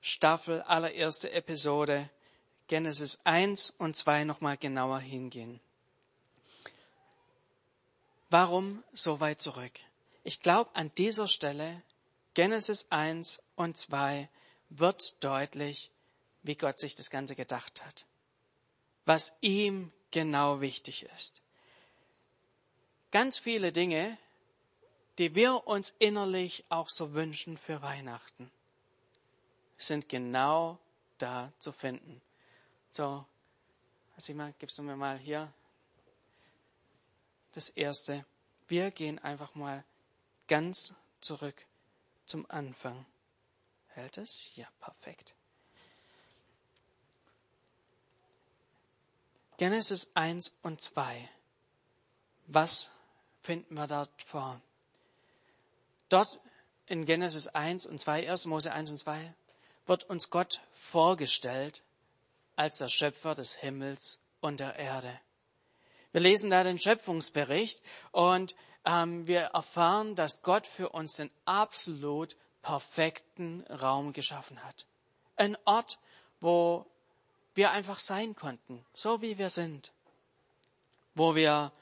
Staffel, 0.00 0.60
allererste 0.62 1.32
Episode 1.32 2.10
Genesis 2.66 3.18
1 3.24 3.74
und 3.78 3.96
2 3.96 4.24
nochmal 4.24 4.56
genauer 4.56 5.00
hingehen. 5.00 5.60
Warum 8.30 8.82
so 8.92 9.20
weit 9.20 9.40
zurück? 9.40 9.72
Ich 10.24 10.40
glaube, 10.40 10.74
an 10.74 10.90
dieser 10.96 11.28
Stelle, 11.28 11.82
Genesis 12.32 12.90
1 12.90 13.42
und 13.56 13.76
2, 13.76 14.28
wird 14.70 15.22
deutlich, 15.22 15.90
wie 16.42 16.56
Gott 16.56 16.80
sich 16.80 16.94
das 16.94 17.10
Ganze 17.10 17.36
gedacht 17.36 17.84
hat. 17.84 18.06
Was 19.04 19.34
ihm 19.42 19.92
genau 20.10 20.62
wichtig 20.62 21.04
ist. 21.14 21.42
Ganz 23.10 23.38
viele 23.38 23.70
Dinge, 23.70 24.16
die 25.18 25.34
wir 25.34 25.66
uns 25.66 25.94
innerlich 25.98 26.64
auch 26.70 26.88
so 26.88 27.12
wünschen 27.12 27.58
für 27.58 27.82
Weihnachten, 27.82 28.50
sind 29.76 30.08
genau 30.08 30.78
da 31.18 31.52
zu 31.58 31.70
finden. 31.70 32.20
So, 32.90 33.24
Sima, 34.16 34.52
gibst 34.58 34.78
du 34.78 34.82
mir 34.82 34.96
mal 34.96 35.18
hier 35.18 35.52
das 37.52 37.68
erste. 37.68 38.24
Wir 38.68 38.90
gehen 38.90 39.18
einfach 39.18 39.54
mal 39.54 39.84
ganz 40.48 40.94
zurück 41.20 41.66
zum 42.26 42.48
Anfang. 42.50 43.06
Hält 43.88 44.18
es? 44.18 44.50
Ja, 44.56 44.66
perfekt. 44.80 45.34
Genesis 49.56 50.10
1 50.14 50.52
und 50.62 50.80
2. 50.80 51.28
Was 52.46 52.90
finden 53.42 53.74
wir 53.74 53.86
dort 53.86 54.10
vor? 54.22 54.60
Dort 56.08 56.40
in 56.86 57.06
Genesis 57.06 57.48
1 57.48 57.86
und 57.86 57.98
2, 58.00 58.28
1. 58.28 58.46
Mose 58.46 58.72
1 58.72 58.90
und 58.90 58.98
2, 58.98 59.34
wird 59.86 60.04
uns 60.04 60.30
Gott 60.30 60.60
vorgestellt 60.72 61.82
als 62.56 62.78
der 62.78 62.88
Schöpfer 62.88 63.34
des 63.34 63.54
Himmels 63.54 64.20
und 64.40 64.60
der 64.60 64.76
Erde. 64.76 65.20
Wir 66.12 66.20
lesen 66.20 66.50
da 66.50 66.62
den 66.62 66.78
Schöpfungsbericht 66.78 67.82
und 68.12 68.54
ähm, 68.84 69.26
wir 69.26 69.40
erfahren, 69.40 70.14
dass 70.14 70.42
Gott 70.42 70.66
für 70.66 70.90
uns 70.90 71.14
den 71.14 71.30
absolut 71.44 72.36
perfekten 72.62 73.62
Raum 73.68 74.12
geschaffen 74.12 74.62
hat. 74.64 74.86
Ein 75.36 75.56
Ort, 75.64 75.98
wo 76.40 76.86
wir 77.54 77.70
einfach 77.70 77.98
sein 77.98 78.34
konnten, 78.34 78.84
so 78.94 79.22
wie 79.22 79.38
wir 79.38 79.50
sind. 79.50 79.92
Wo 81.14 81.34
wir 81.34 81.72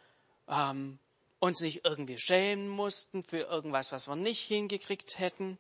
ähm, 0.48 0.98
uns 1.40 1.60
nicht 1.60 1.84
irgendwie 1.84 2.18
schämen 2.18 2.68
mussten 2.68 3.22
für 3.22 3.40
irgendwas, 3.40 3.92
was 3.92 4.06
wir 4.06 4.16
nicht 4.16 4.42
hingekriegt 4.42 5.18
hätten. 5.18 5.58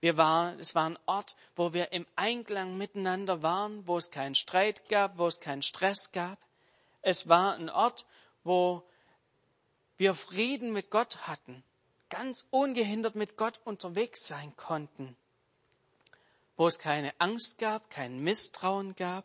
Wir 0.00 0.16
waren, 0.16 0.58
es 0.58 0.74
war 0.74 0.90
ein 0.90 0.98
Ort, 1.06 1.36
wo 1.54 1.72
wir 1.72 1.92
im 1.92 2.06
Einklang 2.16 2.76
miteinander 2.76 3.42
waren, 3.42 3.86
wo 3.86 3.96
es 3.96 4.10
keinen 4.10 4.34
Streit 4.34 4.88
gab, 4.88 5.16
wo 5.16 5.26
es 5.26 5.38
keinen 5.40 5.62
Stress 5.62 6.10
gab. 6.12 6.38
Es 7.02 7.28
war 7.28 7.54
ein 7.54 7.70
Ort, 7.70 8.04
wo 8.42 8.82
wir 9.98 10.14
Frieden 10.14 10.72
mit 10.72 10.90
Gott 10.90 11.26
hatten, 11.26 11.62
ganz 12.10 12.46
ungehindert 12.50 13.14
mit 13.14 13.36
Gott 13.36 13.60
unterwegs 13.64 14.26
sein 14.26 14.54
konnten, 14.56 15.16
wo 16.56 16.66
es 16.66 16.78
keine 16.78 17.12
Angst 17.18 17.58
gab, 17.58 17.90
kein 17.90 18.18
Misstrauen 18.18 18.94
gab, 18.96 19.24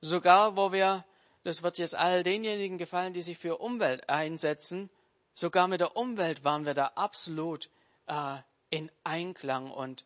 sogar 0.00 0.56
wo 0.56 0.72
wir, 0.72 1.04
das 1.42 1.62
wird 1.62 1.78
jetzt 1.78 1.96
all 1.96 2.22
denjenigen 2.22 2.78
gefallen, 2.78 3.12
die 3.12 3.22
sich 3.22 3.38
für 3.38 3.58
Umwelt 3.58 4.08
einsetzen, 4.08 4.90
sogar 5.34 5.68
mit 5.68 5.80
der 5.80 5.96
Umwelt 5.96 6.44
waren 6.44 6.64
wir 6.64 6.74
da 6.74 6.92
absolut 6.94 7.68
äh, 8.06 8.36
in 8.70 8.90
Einklang 9.02 9.70
und 9.70 10.04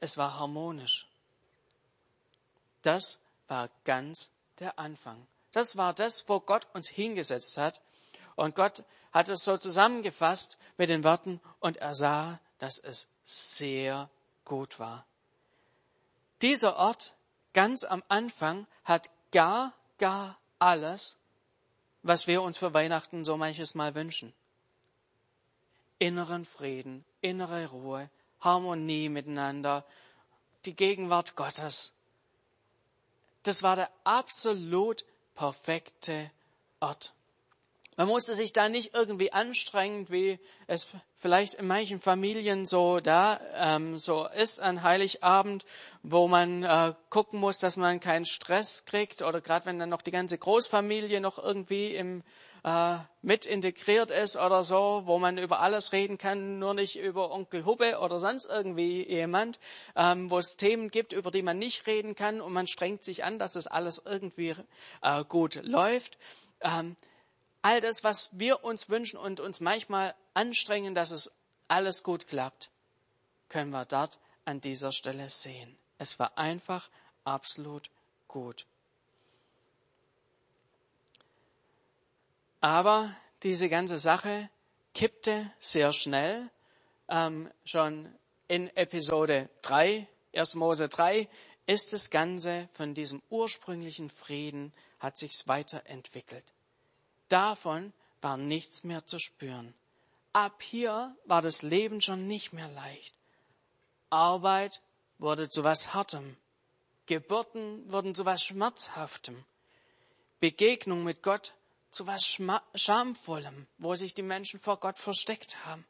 es 0.00 0.16
war 0.16 0.38
harmonisch. 0.38 1.08
Das 2.82 3.20
war 3.48 3.68
ganz 3.84 4.32
der 4.58 4.78
Anfang. 4.78 5.26
Das 5.52 5.76
war 5.76 5.92
das, 5.92 6.28
wo 6.28 6.40
Gott 6.40 6.66
uns 6.74 6.88
hingesetzt 6.88 7.56
hat 7.58 7.80
und 8.40 8.54
Gott 8.54 8.84
hat 9.12 9.28
es 9.28 9.44
so 9.44 9.56
zusammengefasst 9.56 10.58
mit 10.78 10.88
den 10.88 11.04
Worten, 11.04 11.40
und 11.60 11.76
er 11.76 11.94
sah, 11.94 12.40
dass 12.58 12.78
es 12.78 13.08
sehr 13.24 14.08
gut 14.44 14.78
war. 14.78 15.06
Dieser 16.40 16.76
Ort 16.76 17.14
ganz 17.52 17.84
am 17.84 18.02
Anfang 18.08 18.66
hat 18.84 19.10
gar, 19.30 19.74
gar 19.98 20.38
alles, 20.58 21.16
was 22.02 22.26
wir 22.26 22.40
uns 22.40 22.56
für 22.56 22.72
Weihnachten 22.72 23.24
so 23.26 23.36
manches 23.36 23.74
Mal 23.74 23.94
wünschen. 23.94 24.32
Inneren 25.98 26.46
Frieden, 26.46 27.04
innere 27.20 27.66
Ruhe, 27.66 28.08
Harmonie 28.40 29.10
miteinander, 29.10 29.84
die 30.64 30.74
Gegenwart 30.74 31.36
Gottes. 31.36 31.92
Das 33.42 33.62
war 33.62 33.76
der 33.76 33.90
absolut 34.04 35.04
perfekte 35.34 36.30
Ort. 36.80 37.12
Man 38.00 38.08
musste 38.08 38.34
sich 38.34 38.54
da 38.54 38.70
nicht 38.70 38.94
irgendwie 38.94 39.30
anstrengend, 39.30 40.10
wie 40.10 40.38
es 40.66 40.88
vielleicht 41.18 41.52
in 41.56 41.66
manchen 41.66 42.00
Familien 42.00 42.64
so 42.64 42.98
da 42.98 43.38
ähm, 43.54 43.98
so 43.98 44.26
ist 44.26 44.58
an 44.58 44.82
Heiligabend, 44.82 45.66
wo 46.02 46.26
man 46.26 46.62
äh, 46.62 46.94
gucken 47.10 47.38
muss, 47.38 47.58
dass 47.58 47.76
man 47.76 48.00
keinen 48.00 48.24
Stress 48.24 48.86
kriegt 48.86 49.20
oder 49.20 49.42
gerade 49.42 49.66
wenn 49.66 49.78
dann 49.78 49.90
noch 49.90 50.00
die 50.00 50.12
ganze 50.12 50.38
Großfamilie 50.38 51.20
noch 51.20 51.36
irgendwie 51.36 51.94
im 51.94 52.22
äh, 52.64 52.96
mit 53.20 53.44
integriert 53.44 54.10
ist 54.10 54.38
oder 54.38 54.62
so, 54.62 55.02
wo 55.04 55.18
man 55.18 55.36
über 55.36 55.60
alles 55.60 55.92
reden 55.92 56.16
kann, 56.16 56.58
nur 56.58 56.72
nicht 56.72 56.98
über 56.98 57.30
Onkel 57.30 57.66
Hubbe 57.66 57.98
oder 57.98 58.18
sonst 58.18 58.46
irgendwie 58.46 59.06
jemand, 59.06 59.60
ähm, 59.94 60.30
wo 60.30 60.38
es 60.38 60.56
Themen 60.56 60.90
gibt, 60.90 61.12
über 61.12 61.30
die 61.30 61.42
man 61.42 61.58
nicht 61.58 61.86
reden 61.86 62.14
kann 62.14 62.40
und 62.40 62.54
man 62.54 62.66
strengt 62.66 63.04
sich 63.04 63.24
an, 63.24 63.38
dass 63.38 63.52
das 63.52 63.66
alles 63.66 64.00
irgendwie 64.06 64.54
äh, 65.02 65.22
gut 65.24 65.60
läuft. 65.64 66.16
Ähm, 66.62 66.96
all 67.62 67.80
das, 67.80 68.04
was 68.04 68.30
wir 68.32 68.64
uns 68.64 68.88
wünschen 68.88 69.18
und 69.18 69.40
uns 69.40 69.60
manchmal 69.60 70.14
anstrengen, 70.34 70.94
dass 70.94 71.10
es 71.10 71.32
alles 71.68 72.02
gut 72.02 72.26
klappt, 72.26 72.70
können 73.48 73.70
wir 73.70 73.84
dort 73.84 74.18
an 74.44 74.60
dieser 74.60 74.92
Stelle 74.92 75.28
sehen. 75.28 75.76
Es 75.98 76.18
war 76.18 76.38
einfach 76.38 76.88
absolut 77.24 77.90
gut. 78.28 78.66
Aber 82.60 83.14
diese 83.42 83.68
ganze 83.68 83.96
Sache 83.96 84.50
kippte 84.94 85.50
sehr 85.58 85.92
schnell. 85.92 86.50
Ähm, 87.08 87.50
schon 87.64 88.12
in 88.48 88.74
Episode 88.76 89.48
3, 89.62 90.06
1. 90.34 90.54
Mose 90.56 90.88
3, 90.88 91.28
ist 91.66 91.92
das 91.92 92.10
Ganze 92.10 92.68
von 92.72 92.94
diesem 92.94 93.22
ursprünglichen 93.30 94.10
Frieden, 94.10 94.72
hat 94.98 95.18
sich's 95.18 95.46
weiterentwickelt. 95.46 96.44
Davon 97.30 97.92
war 98.20 98.36
nichts 98.36 98.84
mehr 98.84 99.06
zu 99.06 99.18
spüren. 99.18 99.72
Ab 100.32 100.62
hier 100.62 101.16
war 101.24 101.40
das 101.40 101.62
Leben 101.62 102.00
schon 102.00 102.26
nicht 102.26 102.52
mehr 102.52 102.68
leicht. 102.68 103.14
Arbeit 104.10 104.82
wurde 105.18 105.48
zu 105.48 105.62
was 105.62 105.94
Hartem. 105.94 106.36
Geburten 107.06 107.90
wurden 107.90 108.14
zu 108.14 108.24
was 108.24 108.44
Schmerzhaftem. 108.44 109.44
Begegnung 110.40 111.04
mit 111.04 111.22
Gott 111.22 111.54
zu 111.92 112.06
was 112.06 112.26
Schamvollem, 112.74 113.66
wo 113.78 113.94
sich 113.94 114.12
die 114.12 114.22
Menschen 114.22 114.58
vor 114.58 114.78
Gott 114.78 114.98
versteckt 114.98 115.64
haben. 115.64 115.86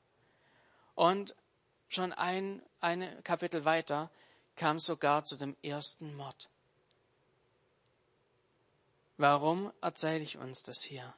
Und 0.95 1.35
schon 1.89 2.13
ein, 2.13 2.63
ein 2.81 3.23
Kapitel 3.25 3.65
weiter 3.65 4.11
kam 4.57 4.79
sogar 4.79 5.25
zu 5.25 5.37
dem 5.37 5.57
ersten 5.63 6.15
Mord. 6.15 6.51
Warum 9.17 9.73
erzähle 9.81 10.23
ich 10.23 10.37
uns 10.37 10.63
das 10.63 10.83
hier? 10.83 11.15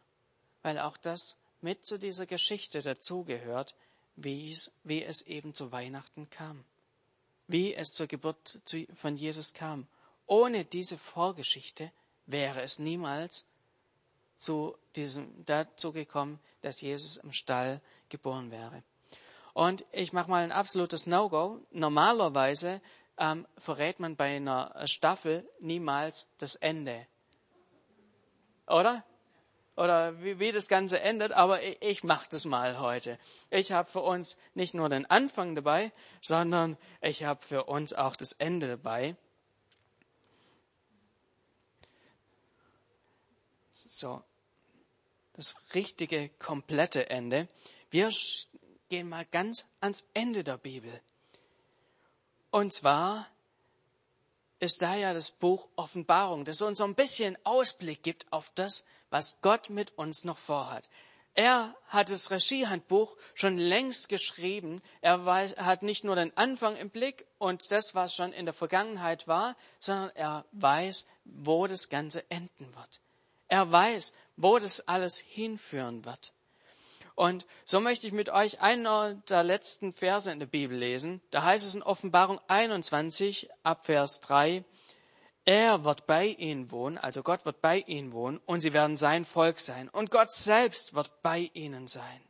Weil 0.63 0.79
auch 0.79 0.97
das 0.97 1.37
mit 1.61 1.87
zu 1.87 1.99
dieser 1.99 2.27
Geschichte 2.27 2.83
dazugehört, 2.83 3.75
wie 4.17 4.51
es, 4.51 4.71
wie 4.85 5.03
es 5.03 5.23
eben 5.23 5.55
zu 5.55 5.73
Weihnachten 5.73 6.29
kam. 6.31 6.65
Wie 7.47 7.75
es 7.75 7.93
zur 7.93 8.07
Geburt 8.07 8.61
von 8.95 9.17
Jesus 9.17 9.53
kam. 9.53 9.87
Ohne 10.27 10.65
diese 10.65 10.99
Vorgeschichte 10.99 11.91
wäre 12.27 12.63
es 12.63 12.79
niemals 12.79 13.47
zu 14.37 14.77
diesem, 14.97 15.45
dazu 15.45 15.93
gekommen, 15.93 16.41
dass 16.63 16.81
Jesus 16.81 17.17
im 17.19 17.33
Stall 17.33 17.81
geboren 18.09 18.51
wäre. 18.51 18.83
Und 19.55 19.85
ich 19.93 20.13
mache 20.13 20.31
mal 20.31 20.43
ein 20.43 20.53
absolutes 20.53 21.07
No-Go. 21.07 21.61
Normalerweise 21.71 22.81
ähm, 23.19 23.47
verrät 23.59 24.01
man 24.01 24.17
bei 24.17 24.37
einer 24.37 24.87
Staffel 24.87 25.49
niemals 25.61 26.29
das 26.39 26.57
Ende. 26.57 27.07
Oder? 28.67 29.05
Oder 29.77 30.23
wie, 30.23 30.39
wie 30.39 30.53
das 30.53 30.69
Ganze 30.69 31.01
endet, 31.01 31.33
aber 31.33 31.63
ich, 31.63 31.81
ich 31.81 32.05
mache 32.05 32.29
das 32.31 32.45
mal 32.45 32.79
heute. 32.79 33.19
Ich 33.51 33.73
habe 33.73 33.91
für 33.91 34.01
uns 34.01 34.37
nicht 34.55 34.75
nur 34.75 34.89
den 34.89 35.07
Anfang 35.07 35.55
dabei, 35.55 35.93
sondern 36.21 36.77
ich 37.01 37.25
habe 37.25 37.43
für 37.43 37.65
uns 37.65 37.95
auch 37.95 38.15
das 38.15 38.33
Ende 38.33 38.69
dabei. 38.69 39.17
So, 43.73 44.23
das 45.35 45.57
richtige, 45.75 46.29
komplette 46.39 47.09
Ende. 47.09 47.49
Wir 47.91 48.11
gehen 48.89 49.09
mal 49.09 49.25
ganz 49.27 49.67
ans 49.81 50.05
Ende 50.13 50.45
der 50.45 50.59
Bibel. 50.59 51.01
Und 52.51 52.75
zwar 52.75 53.27
ist 54.61 54.83
da 54.83 54.95
ja 54.95 55.15
das 55.15 55.31
Buch 55.31 55.67
Offenbarung, 55.77 56.45
das 56.45 56.61
uns 56.61 56.79
so 56.79 56.85
ein 56.85 56.95
bisschen 56.95 57.37
Ausblick 57.45 58.03
gibt 58.03 58.31
auf 58.31 58.51
das, 58.55 58.85
was 59.13 59.39
Gott 59.43 59.71
mit 59.71 59.97
uns 59.99 60.25
noch 60.25 60.39
vorhat. 60.39 60.89
Er 61.35 61.75
hat 61.87 62.11
das 62.11 62.31
Regiehandbuch 62.31 63.17
schon 63.35 63.57
längst 63.57 64.09
geschrieben. 64.09 64.83
Er 65.01 65.25
hat 65.25 65.83
nicht 65.83 66.05
nur 66.05 66.17
den 66.17 66.37
Anfang 66.37 66.77
im 66.77 66.91
Blick 66.91 67.27
und 67.39 67.71
das, 67.73 67.95
was 67.95 68.15
schon 68.15 68.33
in 68.33 68.45
der 68.45 68.53
Vergangenheit 68.55 69.29
war, 69.29 69.57
sondern 69.79 70.11
er 70.15 70.45
weiß, 70.53 71.07
wo 71.25 71.67
das 71.67 71.89
Ganze 71.89 72.29
enden 72.31 72.75
wird. 72.75 73.01
Er 73.49 73.71
weiß, 73.71 74.13
wo 74.37 74.59
das 74.59 74.87
alles 74.89 75.19
hinführen 75.19 76.05
wird. 76.05 76.33
Und 77.15 77.47
so 77.65 77.81
möchte 77.81 78.07
ich 78.07 78.13
mit 78.13 78.31
euch 78.31 78.61
einer 78.61 79.15
der 79.29 79.43
letzten 79.43 79.93
Verse 79.93 80.31
in 80.31 80.39
der 80.39 80.47
Bibel 80.47 80.77
lesen. 80.77 81.21
Da 81.31 81.43
heißt 81.43 81.67
es 81.67 81.75
in 81.75 81.83
Offenbarung 81.83 82.41
21 82.49 83.51
ab 83.63 83.85
Vers 83.87 84.21
3, 84.21 84.65
er 85.45 85.85
wird 85.85 86.07
bei 86.07 86.27
ihnen 86.27 86.71
wohnen, 86.71 86.99
also 86.99 87.23
Gott 87.23 87.45
wird 87.45 87.61
bei 87.61 87.79
ihnen 87.79 88.13
wohnen 88.13 88.39
und 88.47 88.61
sie 88.61 88.73
werden 88.73 88.97
sein 88.97 89.25
Volk 89.25 89.59
sein 89.59 89.89
und 89.89 90.11
Gott 90.11 90.33
selbst 90.33 90.95
wird 90.95 91.23
bei 91.23 91.51
ihnen 91.53 91.89
sein. 91.89 92.21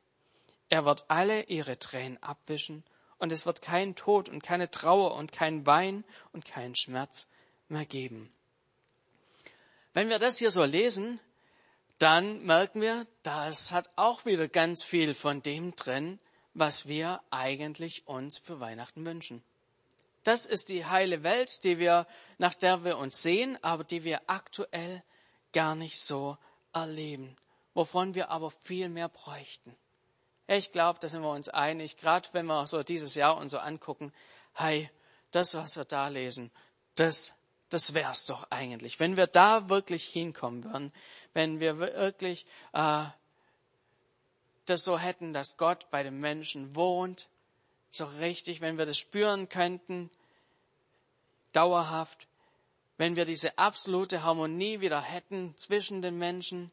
Er 0.71 0.85
wird 0.87 1.05
alle 1.09 1.45
ihre 1.45 1.79
Tränen 1.79 2.23
abwischen 2.23 2.85
und 3.19 3.31
es 3.31 3.45
wird 3.45 3.61
keinen 3.61 3.95
Tod 3.95 4.31
und 4.31 4.43
keine 4.43 4.71
Trauer 4.71 5.15
und 5.15 5.31
kein 5.31 5.67
Wein 5.67 6.05
und 6.33 6.47
keinen 6.47 6.75
Schmerz 6.75 7.29
mehr 7.69 7.85
geben. 7.85 8.33
Wenn 9.93 10.09
wir 10.09 10.19
das 10.19 10.39
hier 10.39 10.51
so 10.51 10.65
lesen, 10.65 11.21
dann 11.99 12.43
merken 12.45 12.81
wir, 12.81 13.07
das 13.23 13.73
hat 13.73 13.91
auch 13.97 14.25
wieder 14.25 14.49
ganz 14.49 14.83
viel 14.83 15.15
von 15.15 15.43
dem 15.43 15.77
drin, 15.77 16.19
was 16.55 16.89
wir 16.89 17.21
eigentlich 17.31 18.07
uns 18.07 18.39
für 18.39 18.59
Weihnachten 18.59 19.05
wünschen. 19.05 19.45
Das 20.25 20.47
ist 20.47 20.69
die 20.69 20.87
heile 20.87 21.23
Welt, 21.23 21.65
die 21.65 21.79
wir, 21.79 22.07
nach 22.39 22.55
der 22.55 22.85
wir 22.85 22.99
uns 22.99 23.23
sehen, 23.23 23.59
aber 23.63 23.85
die 23.85 24.05
wir 24.05 24.23
aktuell 24.27 25.03
gar 25.53 25.75
nicht 25.75 25.99
so 25.99 26.39
erleben, 26.73 27.37
wovon 27.75 28.15
wir 28.15 28.31
aber 28.31 28.51
viel 28.51 28.89
mehr 28.89 29.09
bräuchten. 29.09 29.77
Ich 30.47 30.73
glaube, 30.73 30.99
da 31.01 31.09
sind 31.09 31.23
wir 31.23 31.31
uns 31.31 31.49
einig, 31.49 31.97
gerade 31.97 32.29
wenn 32.33 32.47
wir 32.47 32.67
so 32.67 32.83
dieses 32.83 33.15
Jahr 33.15 33.37
uns 33.37 33.53
so 33.53 33.59
angucken, 33.59 34.13
hey, 34.55 34.91
das, 35.31 35.55
was 35.55 35.77
wir 35.77 35.85
da 35.85 36.09
lesen, 36.09 36.51
das 36.95 37.35
das 37.73 37.95
wär's 37.95 38.27
doch 38.27 38.47
eigentlich. 38.51 39.01
Wenn 39.01 39.17
wir 39.17 39.27
da 39.27 39.71
wirklich 39.71 40.05
hinkommen 40.05 40.65
würden, 40.65 40.93
wenn 41.33 41.59
wir 41.59 41.79
wirklich 41.79 42.45
äh, 42.73 43.05
das 44.67 44.85
so 44.85 44.99
hätten, 44.99 45.33
dass 45.33 45.57
Gott 45.57 45.91
bei 45.91 46.03
den 46.03 46.21
Menschen 46.21 46.77
wohnt, 46.77 47.29
so 47.95 48.05
richtig, 48.05 48.61
wenn 48.61 48.79
wir 48.79 48.87
das 48.87 48.99
spüren 48.99 49.49
könnten, 49.49 50.11
dauerhaft, 51.53 52.27
wenn 52.97 53.17
wir 53.17 53.25
diese 53.25 53.59
absolute 53.59 54.23
Harmonie 54.23 54.81
wieder 54.81 55.01
hätten 55.01 55.57
zwischen 55.57 56.03
den 56.03 56.19
Menschen. 56.19 56.71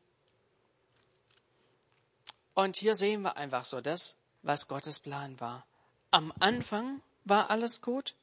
Und 2.53 2.77
hier 2.77 2.95
sehen 2.95 3.21
wir 3.21 3.37
einfach 3.37 3.65
so 3.65 3.81
das, 3.81 4.15
was 4.41 4.67
Gottes 4.67 4.99
Plan 4.99 5.39
war. 5.39 5.65
Am 6.11 6.33
Anfang 6.39 7.01
war 7.25 7.49
alles 7.49 7.81
gut 7.81 8.15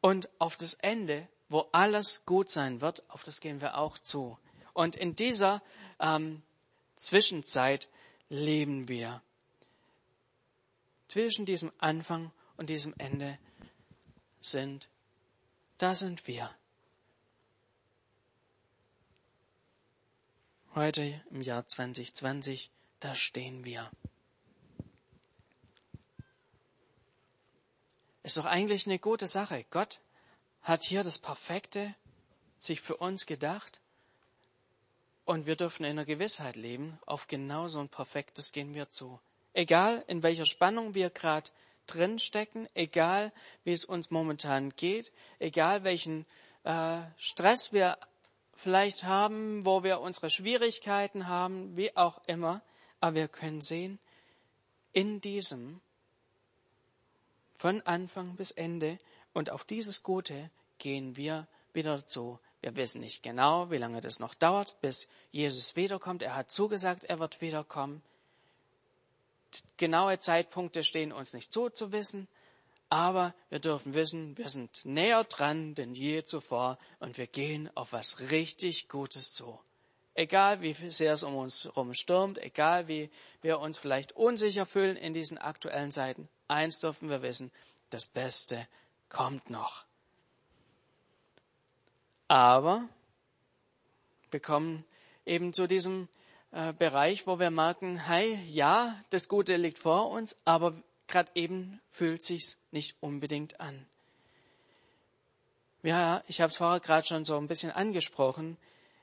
und 0.00 0.28
auf 0.38 0.56
das 0.56 0.74
Ende 0.74 1.28
wo 1.50 1.68
alles 1.72 2.24
gut 2.24 2.48
sein 2.48 2.80
wird, 2.80 3.02
auf 3.10 3.24
das 3.24 3.40
gehen 3.40 3.60
wir 3.60 3.76
auch 3.76 3.98
zu. 3.98 4.38
Und 4.72 4.96
in 4.96 5.16
dieser 5.16 5.60
ähm, 5.98 6.42
Zwischenzeit 6.96 7.88
leben 8.28 8.88
wir. 8.88 9.20
Zwischen 11.10 11.44
diesem 11.44 11.72
Anfang 11.78 12.30
und 12.56 12.70
diesem 12.70 12.94
Ende 12.96 13.36
sind, 14.40 14.88
da 15.76 15.96
sind 15.96 16.28
wir. 16.28 16.54
Heute 20.72 21.20
im 21.30 21.42
Jahr 21.42 21.66
2020, 21.66 22.70
da 23.00 23.16
stehen 23.16 23.64
wir. 23.64 23.90
Ist 28.22 28.36
doch 28.36 28.44
eigentlich 28.44 28.86
eine 28.86 29.00
gute 29.00 29.26
Sache. 29.26 29.66
Gott 29.72 30.00
hat 30.62 30.84
hier 30.84 31.02
das 31.02 31.18
Perfekte 31.18 31.92
sich 32.60 32.80
für 32.80 32.96
uns 32.98 33.26
gedacht 33.26 33.80
und 35.24 35.46
wir 35.46 35.56
dürfen 35.56 35.82
in 35.82 35.96
der 35.96 36.04
Gewissheit 36.04 36.54
leben, 36.54 37.00
auf 37.04 37.26
genau 37.26 37.66
so 37.66 37.80
ein 37.80 37.88
Perfektes 37.88 38.52
gehen 38.52 38.74
wir 38.74 38.90
zu. 38.90 39.18
Egal 39.52 40.04
in 40.06 40.22
welcher 40.22 40.46
Spannung 40.46 40.94
wir 40.94 41.10
gerade 41.10 41.50
drinstecken, 41.86 42.68
egal 42.74 43.32
wie 43.64 43.72
es 43.72 43.84
uns 43.84 44.10
momentan 44.10 44.70
geht, 44.76 45.12
egal 45.38 45.84
welchen 45.84 46.24
äh, 46.64 47.00
Stress 47.16 47.72
wir 47.72 47.98
vielleicht 48.54 49.04
haben, 49.04 49.64
wo 49.66 49.82
wir 49.82 50.00
unsere 50.00 50.30
Schwierigkeiten 50.30 51.26
haben, 51.26 51.76
wie 51.76 51.96
auch 51.96 52.20
immer, 52.26 52.62
aber 53.00 53.14
wir 53.16 53.28
können 53.28 53.62
sehen, 53.62 53.98
in 54.92 55.20
diesem 55.20 55.80
von 57.56 57.82
Anfang 57.82 58.36
bis 58.36 58.50
Ende 58.50 58.98
und 59.32 59.50
auf 59.50 59.64
dieses 59.64 60.02
Gute 60.02 60.50
gehen 60.78 61.16
wir 61.16 61.46
wieder 61.72 62.06
zu. 62.06 62.38
Wir 62.60 62.76
wissen 62.76 63.00
nicht 63.00 63.22
genau, 63.22 63.70
wie 63.70 63.78
lange 63.78 64.00
das 64.00 64.18
noch 64.18 64.34
dauert, 64.34 64.80
bis 64.80 65.08
Jesus 65.30 65.76
wiederkommt. 65.76 66.22
Er 66.22 66.36
hat 66.36 66.50
zugesagt, 66.50 67.04
er 67.04 67.18
wird 67.18 67.40
wiederkommen. 67.40 68.02
Genaue 69.76 70.18
Zeitpunkte 70.18 70.84
stehen 70.84 71.12
uns 71.12 71.32
nicht 71.32 71.52
zu 71.52 71.70
zu 71.70 71.92
wissen, 71.92 72.28
aber 72.88 73.34
wir 73.48 73.60
dürfen 73.60 73.94
wissen, 73.94 74.36
wir 74.36 74.48
sind 74.48 74.84
näher 74.84 75.24
dran 75.24 75.74
denn 75.74 75.94
je 75.94 76.24
zuvor 76.24 76.78
und 76.98 77.18
wir 77.18 77.26
gehen 77.26 77.70
auf 77.76 77.92
was 77.92 78.30
richtig 78.30 78.88
Gutes 78.88 79.32
zu. 79.32 79.58
Egal 80.14 80.60
wie 80.60 80.74
sehr 80.90 81.12
es 81.12 81.22
um 81.22 81.36
uns 81.36 81.64
herum 81.64 81.94
stürmt, 81.94 82.38
egal 82.38 82.88
wie 82.88 83.10
wir 83.42 83.60
uns 83.60 83.78
vielleicht 83.78 84.12
unsicher 84.12 84.66
fühlen 84.66 84.96
in 84.96 85.12
diesen 85.12 85.38
aktuellen 85.38 85.92
Zeiten, 85.92 86.28
eins 86.48 86.80
dürfen 86.80 87.08
wir 87.08 87.22
wissen, 87.22 87.52
das 87.90 88.06
Beste 88.06 88.66
kommt 89.08 89.50
noch. 89.50 89.84
Aber 92.26 92.88
wir 94.30 94.40
kommen 94.40 94.84
eben 95.24 95.52
zu 95.52 95.66
diesem 95.66 96.08
äh, 96.52 96.72
Bereich, 96.72 97.26
wo 97.26 97.38
wir 97.38 97.50
merken, 97.50 97.98
hey, 97.98 98.38
ja, 98.46 99.02
das 99.10 99.28
Gute 99.28 99.56
liegt 99.56 99.78
vor 99.78 100.10
uns, 100.10 100.36
aber 100.44 100.82
gerade 101.06 101.30
eben 101.34 101.80
fühlt 101.90 102.22
sich's 102.22 102.58
nicht 102.70 102.96
unbedingt 103.00 103.60
an. 103.60 103.86
Ja, 105.82 106.22
ich 106.26 106.40
habe 106.40 106.50
es 106.50 106.58
vorher 106.58 106.80
gerade 106.80 107.06
schon 107.06 107.24
so 107.24 107.36
ein 107.36 107.48
bisschen 107.48 107.70
angesprochen. 107.70 108.56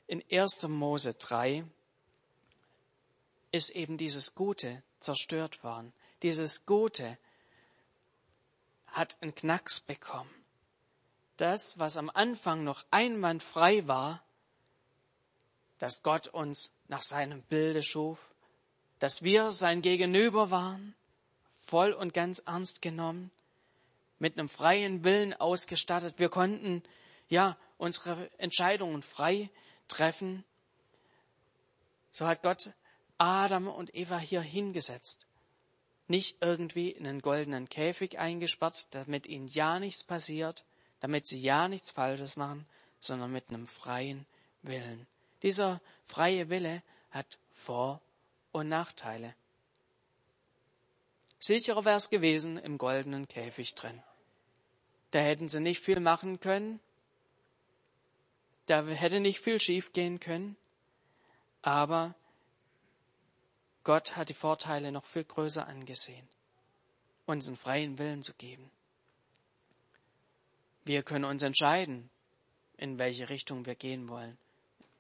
In 0.06 0.24
1. 0.32 0.68
Mose 0.68 1.14
3 1.14 1.66
ist 3.52 3.72
eben 3.72 3.98
dieses 3.98 4.36
Gute 4.36 4.84
zerstört 5.00 5.64
worden. 5.64 5.94
Dieses 6.22 6.66
Gute 6.66 7.18
hat 8.88 9.18
einen 9.22 9.34
Knacks 9.34 9.80
bekommen 9.80 10.38
das, 11.38 11.78
was 11.78 11.98
am 11.98 12.10
Anfang 12.10 12.64
noch 12.64 12.86
einwandfrei 12.92 13.88
war, 13.88 14.24
dass 15.80 16.04
Gott 16.04 16.28
uns 16.28 16.74
nach 16.88 17.02
seinem 17.02 17.42
Bilde 17.44 17.84
schuf, 17.84 18.34
dass 19.00 19.22
wir 19.22 19.52
sein 19.52 19.82
Gegenüber 19.82 20.50
waren, 20.50 20.96
voll 21.60 21.94
und 21.94 22.14
ganz 22.14 22.40
ernst 22.40 22.82
genommen, 22.82 23.32
mit 24.20 24.38
einem 24.38 24.50
freien 24.50 25.04
Willen 25.04 25.34
ausgestattet. 25.34 26.16
Wir 26.18 26.30
konnten, 26.30 26.82
ja, 27.30 27.58
unsere 27.78 28.30
Entscheidungen 28.40 29.02
frei 29.04 29.50
treffen. 29.88 30.44
So 32.12 32.26
hat 32.26 32.42
Gott 32.42 32.72
Adam 33.18 33.68
und 33.68 33.94
Eva 33.96 34.18
hier 34.18 34.42
hingesetzt. 34.42 35.28
Nicht 36.08 36.38
irgendwie 36.42 36.90
in 36.90 37.06
einen 37.06 37.22
goldenen 37.22 37.70
Käfig 37.70 38.18
eingesperrt, 38.18 38.88
damit 38.92 39.28
ihnen 39.28 39.48
ja 39.48 39.80
nichts 39.80 40.04
passiert, 40.04 40.66
damit 41.00 41.28
sie 41.28 41.40
ja 41.40 41.68
nichts 41.68 41.92
Falsches 41.92 42.38
machen, 42.38 42.66
sondern 43.00 43.32
mit 43.32 43.50
einem 43.50 43.68
freien 43.68 44.26
Willen. 44.64 45.06
Dieser 45.44 45.82
freie 46.04 46.50
Wille 46.50 46.82
hat 47.12 47.38
Vor- 47.52 48.02
und 48.52 48.70
Nachteile. 48.70 49.36
Sicherer 51.40 51.86
wäre 51.86 51.98
es 51.98 52.10
gewesen 52.10 52.58
im 52.58 52.78
goldenen 52.78 53.28
Käfig 53.28 53.76
drin. 53.76 54.02
Da 55.12 55.20
hätten 55.20 55.48
sie 55.48 55.62
nicht 55.62 55.82
viel 55.82 56.00
machen 56.00 56.40
können, 56.40 56.80
da 58.66 58.86
hätte 58.86 59.20
nicht 59.22 59.40
viel 59.40 59.60
schiefgehen 59.60 60.20
können, 60.20 60.58
aber 61.62 62.16
Gott 63.84 64.18
hat 64.18 64.28
die 64.28 64.34
Vorteile 64.34 64.92
noch 64.92 65.06
viel 65.06 65.24
größer 65.24 65.66
angesehen, 65.66 66.28
uns 67.26 67.48
einen 67.48 67.56
freien 67.56 67.98
Willen 67.98 68.24
zu 68.24 68.34
geben. 68.34 68.70
Wir 70.84 71.04
können 71.04 71.24
uns 71.24 71.44
entscheiden, 71.44 72.10
in 72.76 73.00
welche 73.00 73.30
Richtung 73.30 73.66
wir 73.66 73.76
gehen 73.76 74.10
wollen. 74.10 74.38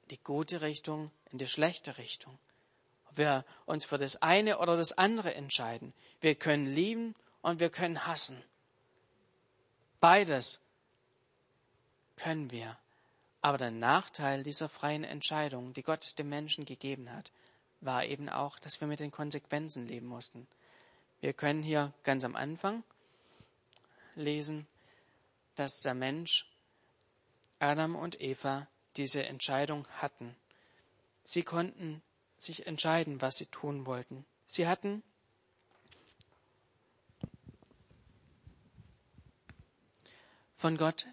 Die 0.10 0.20
gute 0.24 0.62
Richtung, 0.62 1.12
in 1.32 1.38
die 1.38 1.48
schlechte 1.48 1.98
Richtung. 1.98 2.38
Ob 3.10 3.17
wir 3.17 3.46
uns 3.65 3.86
für 3.86 3.98
das 3.98 4.22
eine 4.22 4.60
oder 4.60 4.78
das 4.78 4.98
andere 4.98 5.34
entscheiden. 5.34 5.93
Wir 6.22 6.36
können 6.36 6.65
lieben 6.65 7.15
und 7.41 7.60
wir 7.60 7.70
können 7.70 8.06
hassen. 8.06 8.41
Beides 10.00 10.62
können 12.15 12.52
wir. 12.52 12.78
Aber 13.41 13.58
der 13.58 13.72
Nachteil 13.72 14.43
dieser 14.43 14.70
freien 14.70 15.04
Entscheidung, 15.04 15.74
die 15.74 15.84
Gott 15.84 16.17
dem 16.17 16.30
Menschen 16.30 16.65
gegeben 16.65 17.12
hat, 17.12 17.32
war 17.82 18.06
eben 18.06 18.30
auch, 18.30 18.60
dass 18.60 18.82
wir 18.82 18.88
mit 18.88 19.00
den 19.00 19.12
Konsequenzen 19.12 19.88
leben 19.88 20.08
mussten. 20.08 20.48
Wir 21.22 21.34
können 21.34 21.63
hier 21.63 21.93
ganz 22.04 22.24
am 22.24 22.36
Anfang 22.36 22.84
lesen, 24.15 24.67
dass 25.56 25.82
der 25.82 25.93
Mensch, 25.93 26.50
Adam 27.60 27.96
und 27.96 28.20
Eva, 28.22 28.67
diese 28.98 29.24
Entscheidung 29.24 29.88
hatten. 30.02 30.36
Sie 31.24 31.44
konnten 31.44 32.02
sich 32.38 32.68
entscheiden, 32.68 33.22
was 33.22 33.36
sie 33.36 33.48
tun 33.48 33.86
wollten. 33.86 34.26
Sie 34.48 34.68
hatten 34.68 35.04
von 40.56 40.78
Gott 40.78 41.08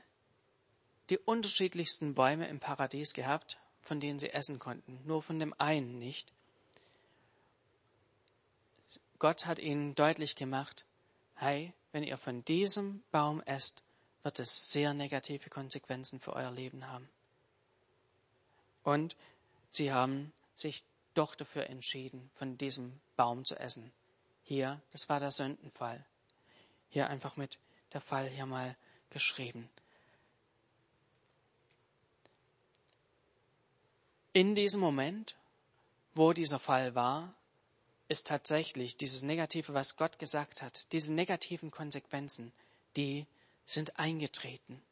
die 1.11 1.19
unterschiedlichsten 1.19 2.15
Bäume 2.15 2.49
im 2.49 2.61
Paradies 2.61 3.13
gehabt, 3.13 3.59
von 3.83 4.01
denen 4.01 4.19
sie 4.19 4.31
essen 4.31 4.59
konnten, 4.59 5.01
nur 5.05 5.23
von 5.23 5.39
dem 5.39 5.55
einen 5.59 5.99
nicht. 5.99 6.33
Gott 9.19 9.47
hat 9.47 9.59
ihnen 9.59 9.95
deutlich 9.95 10.37
gemacht, 10.37 10.87
hey, 11.35 11.73
wenn 11.93 12.03
ihr 12.03 12.17
von 12.17 12.45
diesem 12.45 13.03
Baum 13.11 13.43
esst, 13.43 13.83
wird 14.23 14.39
es 14.39 14.71
sehr 14.71 14.95
negative 14.95 15.51
Konsequenzen 15.51 16.21
für 16.21 16.33
euer 16.33 16.51
Leben 16.51 16.89
haben. 16.89 17.09
Und 18.85 19.17
sie 19.71 19.93
haben 19.93 20.33
sich 20.55 20.85
doch 21.15 21.35
dafür 21.35 21.69
entschieden, 21.69 22.31
von 22.35 22.57
diesem 22.57 23.01
Baum 23.17 23.45
zu 23.45 23.59
essen. 23.59 23.93
Hier, 24.45 24.81
das 24.93 25.09
war 25.09 25.21
der 25.21 25.31
Sündenfall. 25.31 26.05
Hier 26.91 27.09
einfach 27.09 27.37
mit 27.37 27.59
der 27.93 28.01
Fall 28.01 28.29
hier 28.29 28.47
mal 28.47 28.77
geschrieben. 29.11 29.69
In 34.33 34.55
diesem 34.55 34.81
Moment, 34.81 35.37
wo 36.15 36.33
dieser 36.33 36.59
Fall 36.59 36.95
war, 36.95 37.33
ist 38.09 38.27
tatsächlich 38.27 38.97
dieses 38.97 39.23
Negative, 39.23 39.73
was 39.75 39.97
Gott 39.97 40.19
gesagt 40.19 40.61
hat, 40.61 40.87
diese 40.93 41.15
negativen 41.15 41.71
Konsequenzen, 41.71 42.53
die 42.97 43.27
sind 43.65 43.99
eingetreten. 43.99 44.83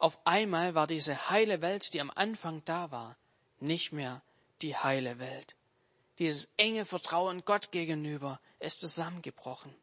Auf 0.00 0.18
einmal 0.26 0.74
war 0.74 0.86
diese 0.86 1.28
heile 1.28 1.60
Welt, 1.60 1.92
die 1.92 2.00
am 2.00 2.10
Anfang 2.10 2.64
da 2.64 2.90
war, 2.90 3.16
nicht 3.60 3.92
mehr 3.92 4.22
die 4.62 4.74
heile 4.74 5.18
Welt. 5.18 5.54
Dieses 6.18 6.50
enge 6.56 6.86
Vertrauen 6.86 7.44
Gott 7.44 7.70
gegenüber 7.70 8.40
ist 8.60 8.80
zusammengebrochen. 8.80 9.74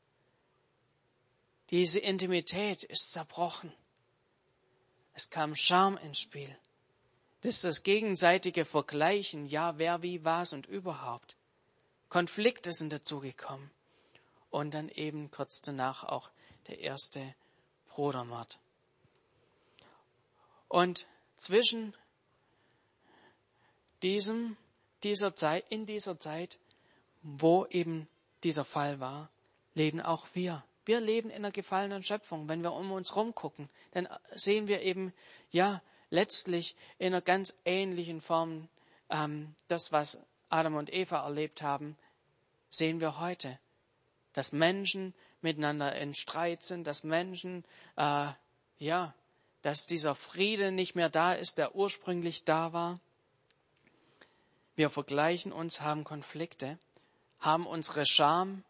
Diese 1.70 2.00
Intimität 2.00 2.84
ist 2.84 3.12
zerbrochen. 3.12 3.72
Es 5.14 5.30
kam 5.30 5.56
Scham 5.56 5.98
ins 5.98 6.20
Spiel. 6.20 6.58
Das 7.42 7.54
ist 7.54 7.64
das 7.64 7.84
gegenseitige 7.84 8.66
Vergleichen, 8.66 9.46
ja, 9.46 9.78
wer 9.78 10.02
wie 10.02 10.26
was 10.26 10.52
und 10.52 10.66
überhaupt. 10.66 11.36
Konflikte 12.10 12.72
sind 12.72 12.92
dazugekommen. 12.92 13.70
Und 14.50 14.74
dann 14.74 14.90
eben 14.90 15.30
kurz 15.30 15.62
danach 15.62 16.04
auch 16.04 16.32
der 16.68 16.80
erste 16.80 17.36
Brudermord. 17.90 18.58
Und 20.68 21.08
zwischen 21.38 21.94
diesem, 24.04 24.58
dieser 25.04 25.36
Zeit, 25.36 25.66
in 25.70 25.86
dieser 25.86 26.20
Zeit, 26.20 26.60
wo 27.22 27.66
eben 27.68 28.08
dieser 28.44 28.66
Fall 28.66 29.00
war, 29.00 29.30
leben 29.74 30.02
auch 30.02 30.28
wir. 30.34 30.64
Wir 30.86 31.02
leben 31.02 31.30
in 31.30 31.38
einer 31.38 31.52
gefallenen 31.52 32.04
Schöpfung. 32.04 32.48
Wenn 32.48 32.64
wir 32.64 32.74
um 32.74 32.92
uns 32.92 33.16
rumgucken, 33.16 33.70
dann 33.92 34.08
sehen 34.34 34.68
wir 34.68 34.82
eben, 34.82 35.14
ja, 35.52 35.82
letztlich 36.10 36.76
in 36.98 37.08
einer 37.08 37.22
ganz 37.22 37.56
ähnlichen 37.66 38.22
Form 38.22 38.70
ähm, 39.10 39.56
das, 39.68 39.92
was 39.92 40.20
Adam 40.50 40.76
und 40.76 40.94
Eva 40.94 41.24
erlebt 41.26 41.62
haben, 41.62 41.98
sehen 42.70 43.02
wir 43.02 43.20
heute, 43.20 43.60
dass 44.34 44.52
Menschen 44.52 45.14
miteinander 45.42 45.96
in 45.96 46.14
Streit 46.14 46.64
sind, 46.64 46.88
dass 46.88 47.04
Menschen, 47.04 47.66
äh, 47.98 48.28
ja, 48.80 49.14
dass 49.68 49.86
dieser 49.86 50.16
Friede 50.16 50.72
nicht 50.72 50.96
mehr 50.96 51.10
da 51.10 51.34
ist, 51.34 51.58
der 51.58 51.76
ursprünglich 51.76 52.46
da 52.46 52.72
war. 52.72 53.02
Wir 54.78 54.90
vergleichen 54.90 55.52
uns, 55.52 55.82
haben 55.82 56.06
Konflikte, 56.06 56.80
haben 57.42 57.68
unsere 57.68 58.06
Scham 58.06 58.64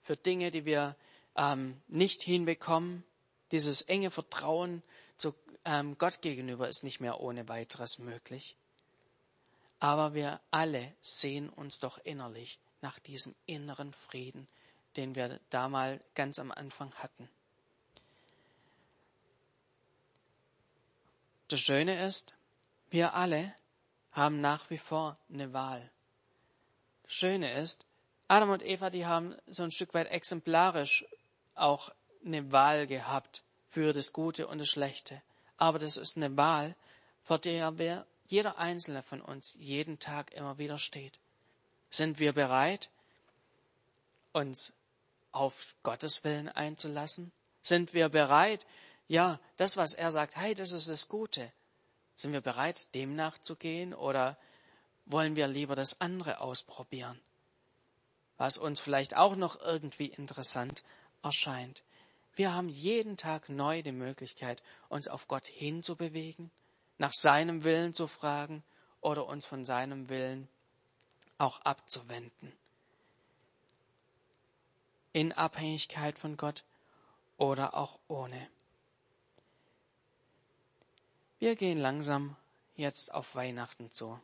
für 0.00 0.16
Dinge, 0.16 0.50
die 0.50 0.64
wir 0.64 0.96
ähm, 1.36 1.78
nicht 1.88 2.22
hinbekommen. 2.22 3.04
Dieses 3.52 3.82
enge 3.82 4.10
Vertrauen 4.10 4.82
zu 5.18 5.34
ähm, 5.66 5.98
Gott 5.98 6.22
gegenüber 6.22 6.70
ist 6.70 6.84
nicht 6.84 7.00
mehr 7.00 7.20
ohne 7.20 7.46
weiteres 7.46 7.98
möglich. 7.98 8.56
Aber 9.78 10.14
wir 10.14 10.40
alle 10.50 10.90
sehen 11.02 11.50
uns 11.50 11.80
doch 11.80 11.98
innerlich 11.98 12.58
nach 12.80 12.98
diesem 12.98 13.34
inneren 13.44 13.92
Frieden, 13.92 14.48
den 14.96 15.14
wir 15.14 15.38
da 15.50 15.68
mal 15.68 16.00
ganz 16.14 16.38
am 16.38 16.50
Anfang 16.50 16.94
hatten. 16.94 17.28
Das 21.48 21.60
Schöne 21.60 22.06
ist, 22.06 22.34
wir 22.90 23.14
alle 23.14 23.54
haben 24.12 24.40
nach 24.40 24.70
wie 24.70 24.78
vor 24.78 25.18
eine 25.32 25.52
Wahl. 25.52 25.90
Das 27.04 27.12
Schöne 27.12 27.52
ist, 27.54 27.86
Adam 28.28 28.50
und 28.50 28.62
Eva, 28.62 28.90
die 28.90 29.06
haben 29.06 29.34
so 29.46 29.62
ein 29.62 29.70
Stück 29.70 29.94
weit 29.94 30.10
exemplarisch 30.10 31.06
auch 31.54 31.90
eine 32.24 32.52
Wahl 32.52 32.86
gehabt 32.86 33.42
für 33.68 33.92
das 33.92 34.12
Gute 34.12 34.46
und 34.46 34.58
das 34.58 34.68
Schlechte. 34.68 35.22
Aber 35.56 35.78
das 35.78 35.96
ist 35.96 36.16
eine 36.16 36.36
Wahl, 36.36 36.76
vor 37.22 37.38
der 37.38 37.78
wir, 37.78 38.06
jeder 38.26 38.58
einzelne 38.58 39.02
von 39.02 39.22
uns 39.22 39.54
jeden 39.58 39.98
Tag 39.98 40.32
immer 40.32 40.58
wieder 40.58 40.78
steht. 40.78 41.18
Sind 41.90 42.18
wir 42.18 42.34
bereit, 42.34 42.90
uns 44.32 44.74
auf 45.32 45.74
Gottes 45.82 46.22
Willen 46.24 46.48
einzulassen? 46.48 47.32
Sind 47.62 47.94
wir 47.94 48.10
bereit, 48.10 48.66
ja, 49.08 49.40
das, 49.56 49.76
was 49.76 49.94
er 49.94 50.10
sagt, 50.10 50.36
hey, 50.36 50.54
das 50.54 50.72
ist 50.72 50.88
das 50.88 51.08
Gute. 51.08 51.50
Sind 52.14 52.32
wir 52.32 52.42
bereit, 52.42 52.94
dem 52.94 53.16
nachzugehen 53.16 53.94
oder 53.94 54.36
wollen 55.06 55.34
wir 55.34 55.48
lieber 55.48 55.74
das 55.74 56.00
andere 56.00 56.40
ausprobieren? 56.40 57.18
Was 58.36 58.58
uns 58.58 58.80
vielleicht 58.80 59.16
auch 59.16 59.34
noch 59.34 59.60
irgendwie 59.60 60.06
interessant 60.06 60.84
erscheint. 61.22 61.82
Wir 62.34 62.52
haben 62.52 62.68
jeden 62.68 63.16
Tag 63.16 63.48
neu 63.48 63.82
die 63.82 63.92
Möglichkeit, 63.92 64.62
uns 64.88 65.08
auf 65.08 65.26
Gott 65.26 65.46
hinzubewegen, 65.46 66.50
nach 66.98 67.12
seinem 67.12 67.64
Willen 67.64 67.94
zu 67.94 68.06
fragen 68.06 68.62
oder 69.00 69.26
uns 69.26 69.46
von 69.46 69.64
seinem 69.64 70.08
Willen 70.08 70.48
auch 71.38 71.60
abzuwenden. 71.62 72.52
In 75.12 75.32
Abhängigkeit 75.32 76.18
von 76.18 76.36
Gott 76.36 76.62
oder 77.38 77.74
auch 77.74 77.98
ohne. 78.06 78.48
Wir 81.38 81.54
gehen 81.54 81.78
langsam 81.78 82.34
jetzt 82.74 83.14
auf 83.14 83.36
Weihnachten 83.36 83.92
zu. 83.92 84.20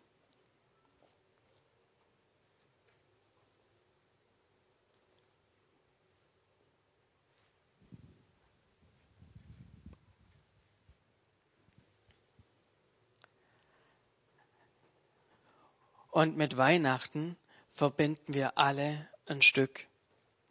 Und 16.10 16.36
mit 16.36 16.56
Weihnachten 16.56 17.36
verbinden 17.72 18.34
wir 18.34 18.56
alle 18.56 19.08
ein 19.26 19.42
Stück 19.42 19.86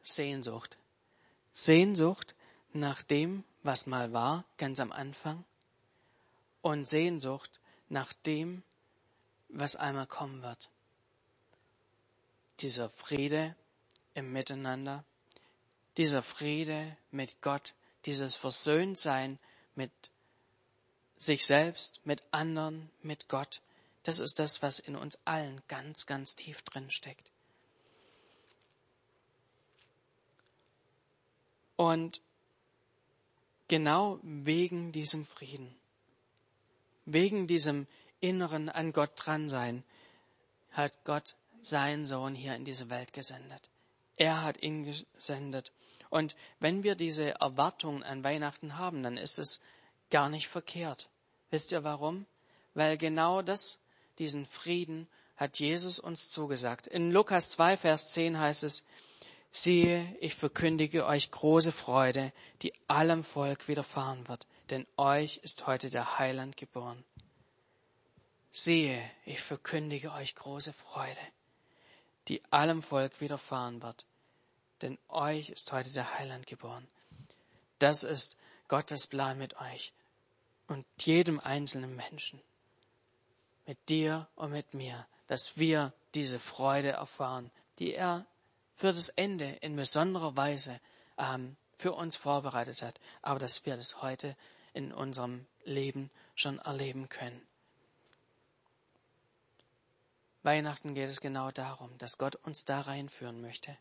Sehnsucht. 0.01 0.77
Sehnsucht 1.53 2.35
nach 2.73 3.01
dem, 3.01 3.43
was 3.63 3.85
mal 3.85 4.11
war, 4.11 4.43
ganz 4.57 4.81
am 4.81 4.91
Anfang, 4.91 5.45
und 6.63 6.85
Sehnsucht 6.85 7.51
nach 7.89 8.13
dem, 8.25 8.63
was 9.49 9.75
einmal 9.75 10.07
kommen 10.07 10.41
wird. 10.41 10.71
Dieser 12.61 12.89
Friede 12.89 13.55
im 14.15 14.31
Miteinander, 14.31 15.03
dieser 15.97 16.23
Friede 16.23 16.97
mit 17.11 17.41
Gott, 17.41 17.75
dieses 18.05 18.35
Versöhntsein 18.35 19.37
mit 19.75 19.91
sich 21.17 21.45
selbst, 21.45 22.01
mit 22.05 22.23
anderen, 22.31 22.89
mit 23.01 23.27
Gott, 23.27 23.61
das 24.03 24.19
ist 24.19 24.39
das, 24.39 24.61
was 24.61 24.79
in 24.79 24.95
uns 24.95 25.19
allen 25.25 25.61
ganz, 25.67 26.05
ganz 26.05 26.35
tief 26.35 26.61
drin 26.63 26.89
steckt. 26.89 27.29
Und 31.75 32.21
genau 33.67 34.19
wegen 34.21 34.91
diesem 34.91 35.25
Frieden, 35.25 35.75
wegen 37.05 37.47
diesem 37.47 37.87
inneren 38.19 38.69
an 38.69 38.93
Gott 38.93 39.11
dran 39.15 39.49
sein, 39.49 39.83
hat 40.71 41.03
Gott 41.03 41.35
seinen 41.61 42.05
Sohn 42.05 42.35
hier 42.35 42.55
in 42.55 42.65
diese 42.65 42.89
Welt 42.89 43.13
gesendet. 43.13 43.69
Er 44.15 44.43
hat 44.43 44.61
ihn 44.61 44.83
gesendet. 44.83 45.71
Und 46.09 46.35
wenn 46.59 46.83
wir 46.83 46.95
diese 46.95 47.39
Erwartungen 47.39 48.03
an 48.03 48.23
Weihnachten 48.23 48.77
haben, 48.77 49.03
dann 49.03 49.17
ist 49.17 49.39
es 49.39 49.61
gar 50.09 50.29
nicht 50.29 50.47
verkehrt. 50.47 51.09
Wisst 51.49 51.71
ihr 51.71 51.83
warum? 51.83 52.25
Weil 52.73 52.97
genau 52.97 53.41
das 53.41 53.79
diesen 54.19 54.45
Frieden 54.45 55.07
hat 55.35 55.59
Jesus 55.59 55.99
uns 55.99 56.29
zugesagt. 56.29 56.87
In 56.87 57.11
Lukas 57.11 57.49
2, 57.49 57.77
Vers 57.77 58.13
10 58.13 58.39
heißt 58.39 58.63
es, 58.63 58.85
siehe, 59.51 60.15
ich 60.19 60.35
verkündige 60.35 61.05
euch 61.05 61.31
große 61.31 61.71
Freude, 61.71 62.31
die 62.61 62.73
allem 62.87 63.23
Volk 63.23 63.67
widerfahren 63.67 64.27
wird, 64.27 64.47
denn 64.73 64.87
euch 64.97 65.37
ist 65.43 65.67
heute 65.67 65.91
der 65.91 66.17
Heiland 66.17 66.57
geboren. 66.57 67.03
Siehe, 68.51 69.07
ich 69.23 69.39
verkündige 69.39 70.11
euch 70.11 70.33
große 70.33 70.73
Freude, 70.73 71.19
die 72.27 72.41
allem 72.49 72.81
Volk 72.81 73.21
widerfahren 73.21 73.83
wird, 73.83 74.07
denn 74.81 74.97
euch 75.09 75.49
ist 75.49 75.71
heute 75.71 75.91
der 75.91 76.17
Heiland 76.17 76.47
geboren. 76.47 76.87
Das 77.77 78.01
ist 78.01 78.35
Gottes 78.67 79.05
Plan 79.05 79.37
mit 79.37 79.61
euch 79.61 79.93
und 80.67 80.87
jedem 80.97 81.39
einzelnen 81.39 81.95
Menschen 81.95 82.41
mit 83.67 83.77
dir 83.89 84.27
und 84.35 84.49
mit 84.49 84.73
mir, 84.73 85.05
dass 85.27 85.55
wir 85.55 85.93
diese 86.15 86.39
Freude 86.39 86.89
erfahren, 86.89 87.51
die 87.77 87.93
er 87.93 88.25
für 88.75 88.91
das 88.91 89.09
Ende 89.09 89.51
in 89.61 89.75
besonderer 89.75 90.35
Weise 90.35 90.79
ähm, 91.19 91.57
für 91.77 91.91
uns 91.91 92.17
vorbereitet 92.17 92.81
hat, 92.81 92.99
aber 93.21 93.37
dass 93.37 93.67
wir 93.67 93.77
das 93.77 94.01
heute 94.01 94.35
in 94.73 94.91
unserem 94.91 95.45
Leben 95.63 96.09
schon 96.35 96.59
erleben 96.59 97.09
können. 97.09 97.41
Weihnachten 100.43 100.93
geht 100.93 101.09
es 101.09 101.21
genau 101.21 101.51
darum, 101.51 101.97
dass 101.97 102.17
Gott 102.17 102.35
uns 102.35 102.65
da 102.65 102.81
reinführen 102.81 103.41
möchte. 103.41 103.77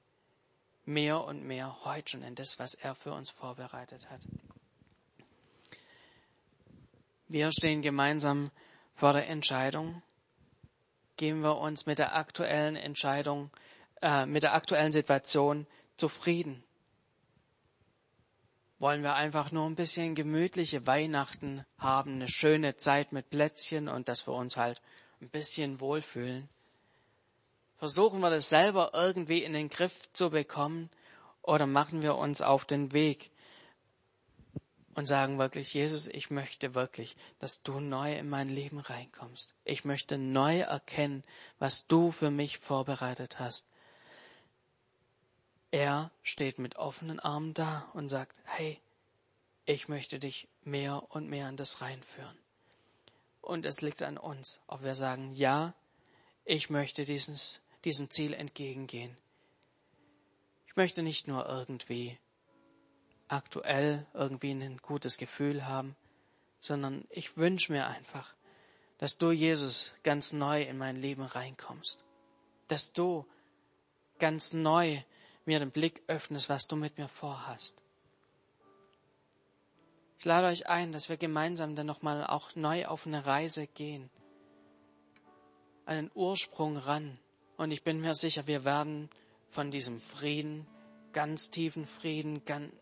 Mehr 0.85 1.24
und 1.24 1.42
mehr 1.44 1.85
heute 1.85 2.11
schon 2.11 2.22
in 2.22 2.35
das, 2.35 2.59
was 2.59 2.74
er 2.74 2.94
für 2.94 3.12
uns 3.12 3.31
vorbereitet 3.31 4.09
hat. 4.11 4.20
Wir 7.28 7.50
stehen 7.50 7.83
gemeinsam 7.83 8.50
vor 8.94 9.12
der 9.12 9.28
Entscheidung, 9.28 10.02
geben 11.16 11.42
wir 11.42 11.59
uns 11.59 11.87
mit 11.87 11.98
der 11.98 12.14
aktuellen 12.14 12.76
Entscheidung, 12.76 13.50
äh, 14.00 14.26
mit 14.26 14.42
der 14.42 14.55
aktuellen 14.55 14.92
Situation 14.92 15.66
zufrieden? 15.96 16.62
Wollen 18.83 19.05
wir 19.05 19.14
einfach 19.14 19.53
nur 19.53 19.66
ein 19.66 19.77
bisschen 19.77 20.16
gemütliche 20.16 20.88
Weihnachten 20.88 21.64
haben, 21.79 22.14
eine 22.14 22.27
schöne 22.29 22.77
Zeit 22.79 23.12
mit 23.12 23.31
Plätzchen 23.31 23.88
und 23.88 24.09
dass 24.09 24.27
wir 24.27 24.35
uns 24.35 24.57
halt 24.57 24.83
ein 25.21 25.29
bisschen 25.29 25.79
wohlfühlen? 25.79 26.49
Versuchen 27.77 28.18
wir 28.18 28.31
das 28.31 28.49
selber 28.49 28.90
irgendwie 28.92 29.45
in 29.45 29.53
den 29.53 29.68
Griff 29.68 30.12
zu 30.14 30.31
bekommen 30.31 30.90
oder 31.42 31.68
machen 31.68 32.03
wir 32.03 32.16
uns 32.16 32.42
auf 32.42 32.64
den 32.64 32.92
Weg, 32.92 33.31
und 34.95 35.07
sagen 35.07 35.38
wirklich, 35.38 35.73
Jesus, 35.73 36.09
ich 36.09 36.31
möchte 36.31 36.75
wirklich, 36.75 37.16
dass 37.38 37.62
du 37.62 37.81
neu 37.81 38.14
in 38.14 38.29
mein 38.29 38.49
Leben 38.49 38.79
reinkommst. 38.79 39.55
Ich 39.64 39.85
möchte 39.85 40.18
neu 40.18 40.59
erkennen, 40.59 41.23
was 41.59 41.87
du 41.87 42.11
für 42.11 42.31
mich 42.31 42.59
vorbereitet 42.59 43.38
hast. 43.38 43.66
Er 45.73 46.11
steht 46.23 46.59
mit 46.59 46.77
offenen 46.77 47.19
Armen 47.19 47.55
da 47.55 47.91
und 47.95 48.11
sagt, 48.11 48.37
hey, 48.45 48.79
ich 49.65 49.89
möchte 49.89 50.19
dich 50.19 50.47
mehr 50.65 51.11
und 51.11 51.31
mehr 51.31 51.49
in 51.49 51.57
das 51.57 51.81
reinführen. 51.81 52.39
Und 53.41 53.65
es 53.65 53.81
liegt 53.81 54.03
an 54.03 54.19
uns, 54.19 54.61
ob 54.67 54.83
wir 54.83 54.95
sagen, 54.95 55.33
ja, 55.33 55.75
ich 56.45 56.69
möchte 56.69 57.07
dieses, 57.07 57.63
diesem 57.85 58.11
Ziel 58.11 58.35
entgegengehen. 58.35 59.17
Ich 60.67 60.77
möchte 60.77 61.03
nicht 61.03 61.27
nur 61.27 61.47
irgendwie 61.47 62.19
aktuell 63.29 64.07
irgendwie 64.13 64.51
ein 64.51 64.77
gutes 64.77 65.17
Gefühl 65.17 65.67
haben, 65.67 65.97
sondern 66.59 67.07
ich 67.09 67.39
wünsche 67.39 67.73
mir 67.73 67.87
einfach, 67.87 68.35
dass 68.99 69.17
du, 69.17 69.31
Jesus, 69.31 69.95
ganz 70.03 70.35
neu 70.35 70.63
in 70.63 70.77
mein 70.77 70.97
Leben 70.97 71.23
reinkommst. 71.23 72.05
Dass 72.69 72.93
du 72.93 73.27
ganz 74.19 74.53
neu 74.53 75.03
mir 75.46 75.59
den 75.59 75.70
Blick 75.70 76.02
öffnest, 76.07 76.48
was 76.48 76.66
du 76.66 76.76
mit 76.76 76.98
mir 76.98 77.09
vorhast. 77.09 77.83
Ich 80.18 80.24
lade 80.24 80.46
euch 80.46 80.68
ein, 80.68 80.92
dass 80.92 81.09
wir 81.09 81.16
gemeinsam 81.16 81.74
dann 81.74 81.87
nochmal 81.87 82.24
auch 82.24 82.55
neu 82.55 82.87
auf 82.87 83.07
eine 83.07 83.26
Reise 83.26 83.66
gehen. 83.66 84.09
Einen 85.85 86.12
Ursprung 86.14 86.76
ran. 86.76 87.18
Und 87.57 87.72
ich 87.72 87.83
bin 87.83 88.00
mir 88.00 88.14
sicher, 88.14 88.46
wir 88.46 88.64
werden 88.64 89.11
von 89.48 89.70
diesem 89.70 89.98
Frieden, 89.98 90.66
ganz 91.12 91.50
tiefen 91.50 91.87
Frieden, 91.87 92.44
ganz, 92.44 92.72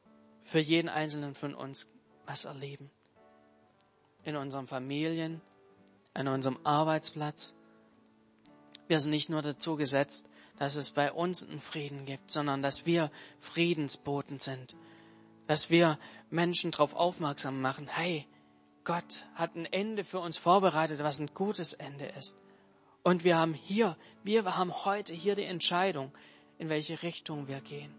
für 0.43 0.59
jeden 0.59 0.89
einzelnen 0.89 1.35
von 1.35 1.55
uns 1.55 1.89
was 2.27 2.45
erleben. 2.45 2.91
In 4.25 4.37
unseren 4.37 4.67
Familien, 4.67 5.41
an 6.13 6.29
unserem 6.29 6.59
Arbeitsplatz. 6.65 7.55
Wir 8.87 9.01
sind 9.01 9.13
nicht 9.13 9.31
nur 9.31 9.43
dazu 9.43 9.77
gesetzt, 9.77 10.29
dass 10.61 10.75
es 10.75 10.91
bei 10.91 11.11
uns 11.11 11.43
einen 11.43 11.59
Frieden 11.59 12.05
gibt, 12.05 12.31
sondern 12.31 12.61
dass 12.61 12.85
wir 12.85 13.11
Friedensboten 13.39 14.41
sind. 14.41 14.77
Dass 15.47 15.71
wir 15.71 15.99
Menschen 16.29 16.71
darauf 16.71 16.95
aufmerksam 16.95 17.63
machen, 17.63 17.89
hey, 17.89 18.27
Gott 18.85 19.25
hat 19.35 19.57
ein 19.57 19.65
Ende 19.65 20.05
für 20.05 20.19
uns 20.19 20.37
vorbereitet, 20.37 21.03
was 21.03 21.19
ein 21.19 21.31
gutes 21.35 21.73
Ende 21.73 22.05
ist. 22.05 22.39
Und 23.03 23.25
wir 23.25 23.39
haben 23.39 23.55
hier, 23.55 23.97
wir 24.23 24.59
haben 24.59 24.85
heute 24.85 25.15
hier 25.15 25.35
die 25.35 25.45
Entscheidung, 25.45 26.13
in 26.59 26.69
welche 26.69 27.03
Richtung 27.03 27.49
wir 27.49 27.63
gehen. 27.63 27.95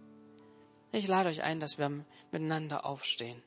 Ich 0.92 1.08
lade 1.08 1.30
euch 1.30 1.42
ein, 1.42 1.60
dass 1.60 1.80
wir 1.80 1.90
miteinander 2.32 2.86
aufstehen. 2.86 3.42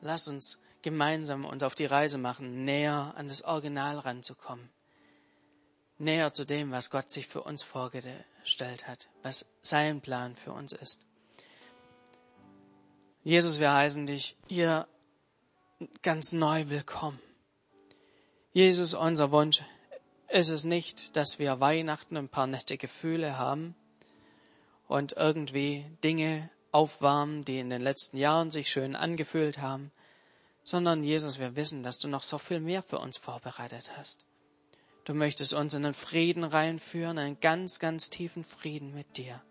Lass 0.00 0.28
uns 0.28 0.61
gemeinsam 0.82 1.44
uns 1.44 1.62
auf 1.62 1.74
die 1.74 1.86
Reise 1.86 2.18
machen, 2.18 2.64
näher 2.64 3.14
an 3.16 3.28
das 3.28 3.42
Original 3.42 3.98
ranzukommen. 3.98 4.68
Näher 5.98 6.32
zu 6.32 6.44
dem, 6.44 6.72
was 6.72 6.90
Gott 6.90 7.10
sich 7.10 7.28
für 7.28 7.42
uns 7.42 7.62
vorgestellt 7.62 8.88
hat, 8.88 9.08
was 9.22 9.46
sein 9.62 10.00
Plan 10.00 10.34
für 10.34 10.52
uns 10.52 10.72
ist. 10.72 11.06
Jesus, 13.22 13.60
wir 13.60 13.72
heißen 13.72 14.06
dich 14.06 14.36
hier 14.48 14.88
ganz 16.02 16.32
neu 16.32 16.68
willkommen. 16.68 17.20
Jesus, 18.52 18.94
unser 18.94 19.30
Wunsch 19.30 19.62
ist 20.28 20.48
es 20.48 20.64
nicht, 20.64 21.16
dass 21.16 21.38
wir 21.38 21.60
Weihnachten 21.60 22.16
ein 22.16 22.28
paar 22.28 22.46
nette 22.46 22.76
Gefühle 22.76 23.38
haben 23.38 23.76
und 24.88 25.12
irgendwie 25.12 25.86
Dinge 26.02 26.50
aufwärmen, 26.72 27.44
die 27.44 27.60
in 27.60 27.70
den 27.70 27.82
letzten 27.82 28.16
Jahren 28.16 28.50
sich 28.50 28.70
schön 28.70 28.96
angefühlt 28.96 29.58
haben, 29.58 29.92
sondern 30.64 31.02
Jesus, 31.02 31.38
wir 31.38 31.56
wissen, 31.56 31.82
dass 31.82 31.98
du 31.98 32.08
noch 32.08 32.22
so 32.22 32.38
viel 32.38 32.60
mehr 32.60 32.82
für 32.82 32.98
uns 32.98 33.16
vorbereitet 33.16 33.92
hast. 33.96 34.26
Du 35.04 35.14
möchtest 35.14 35.52
uns 35.52 35.74
in 35.74 35.84
einen 35.84 35.94
Frieden 35.94 36.44
reinführen, 36.44 37.18
einen 37.18 37.40
ganz, 37.40 37.80
ganz 37.80 38.10
tiefen 38.10 38.44
Frieden 38.44 38.94
mit 38.94 39.16
dir. 39.16 39.42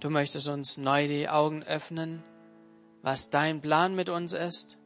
Du 0.00 0.10
möchtest 0.10 0.48
uns 0.48 0.76
neu 0.76 1.08
die 1.08 1.28
Augen 1.28 1.62
öffnen, 1.62 2.22
was 3.00 3.30
dein 3.30 3.62
Plan 3.62 3.94
mit 3.94 4.10
uns 4.10 4.32
ist, 4.32 4.78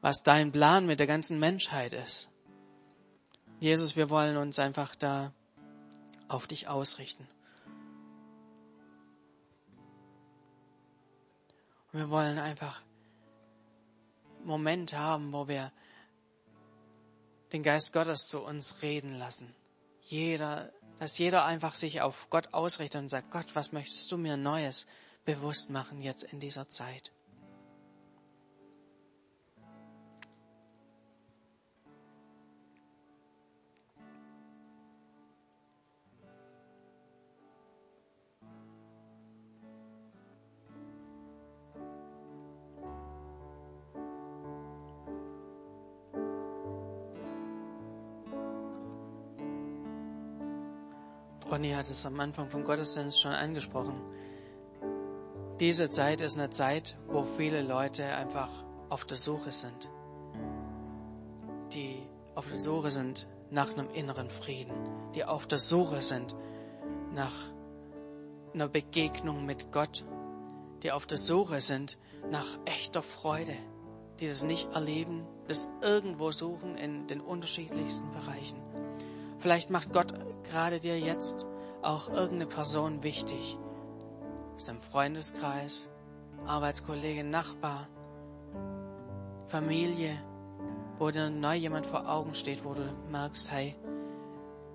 was 0.00 0.22
dein 0.22 0.52
Plan 0.52 0.86
mit 0.86 1.00
der 1.00 1.06
ganzen 1.06 1.38
Menschheit 1.38 1.92
ist. 1.92 2.30
Jesus, 3.60 3.96
wir 3.96 4.08
wollen 4.08 4.36
uns 4.36 4.58
einfach 4.58 4.94
da 4.94 5.32
auf 6.28 6.46
dich 6.46 6.68
ausrichten. 6.68 7.28
Wir 11.98 12.10
wollen 12.10 12.38
einfach 12.38 12.82
Momente 14.44 14.98
haben, 14.98 15.32
wo 15.32 15.48
wir 15.48 15.72
den 17.52 17.62
Geist 17.62 17.92
Gottes 17.92 18.28
zu 18.28 18.40
uns 18.40 18.82
reden 18.82 19.14
lassen. 19.14 19.54
Jeder, 20.02 20.72
dass 20.98 21.18
jeder 21.18 21.44
einfach 21.44 21.74
sich 21.74 22.00
auf 22.00 22.30
Gott 22.30 22.54
ausrichtet 22.54 23.02
und 23.02 23.08
sagt, 23.08 23.30
Gott, 23.30 23.54
was 23.54 23.72
möchtest 23.72 24.10
du 24.12 24.16
mir 24.16 24.36
Neues 24.36 24.86
bewusst 25.24 25.70
machen 25.70 26.00
jetzt 26.00 26.22
in 26.22 26.40
dieser 26.40 26.68
Zeit? 26.68 27.12
Ronny 51.50 51.70
hat 51.70 51.88
es 51.88 52.04
am 52.04 52.20
Anfang 52.20 52.50
vom 52.50 52.64
Gottesdienst 52.64 53.20
schon 53.20 53.32
angesprochen. 53.32 54.00
Diese 55.60 55.88
Zeit 55.88 56.20
ist 56.20 56.36
eine 56.38 56.50
Zeit, 56.50 56.96
wo 57.08 57.24
viele 57.24 57.62
Leute 57.62 58.04
einfach 58.04 58.50
auf 58.90 59.06
der 59.06 59.16
Suche 59.16 59.50
sind. 59.50 59.90
Die 61.72 62.02
auf 62.34 62.46
der 62.48 62.58
Suche 62.58 62.90
sind 62.90 63.26
nach 63.50 63.72
einem 63.72 63.90
inneren 63.90 64.28
Frieden. 64.28 64.74
Die 65.14 65.24
auf 65.24 65.46
der 65.46 65.58
Suche 65.58 66.02
sind 66.02 66.36
nach 67.14 67.34
einer 68.52 68.68
Begegnung 68.68 69.46
mit 69.46 69.72
Gott. 69.72 70.04
Die 70.82 70.92
auf 70.92 71.06
der 71.06 71.18
Suche 71.18 71.62
sind 71.62 71.98
nach 72.30 72.58
echter 72.66 73.02
Freude. 73.02 73.56
Die 74.20 74.28
das 74.28 74.42
nicht 74.42 74.70
erleben, 74.72 75.24
das 75.46 75.70
irgendwo 75.80 76.30
suchen 76.30 76.76
in 76.76 77.06
den 77.06 77.20
unterschiedlichsten 77.20 78.10
Bereichen. 78.12 78.60
Vielleicht 79.38 79.70
macht 79.70 79.92
Gott 79.92 80.12
gerade 80.44 80.80
dir 80.80 80.98
jetzt 80.98 81.48
auch 81.82 82.08
irgendeine 82.08 82.46
Person 82.46 83.02
wichtig. 83.02 83.58
Ist 84.56 84.68
im 84.68 84.80
Freundeskreis, 84.80 85.90
Arbeitskollege, 86.46 87.24
Nachbar, 87.24 87.88
Familie, 89.48 90.16
wo 90.98 91.10
dir 91.10 91.30
neu 91.30 91.54
jemand 91.54 91.86
vor 91.86 92.08
Augen 92.08 92.34
steht, 92.34 92.64
wo 92.64 92.74
du 92.74 92.82
merkst, 93.10 93.50
hey, 93.50 93.76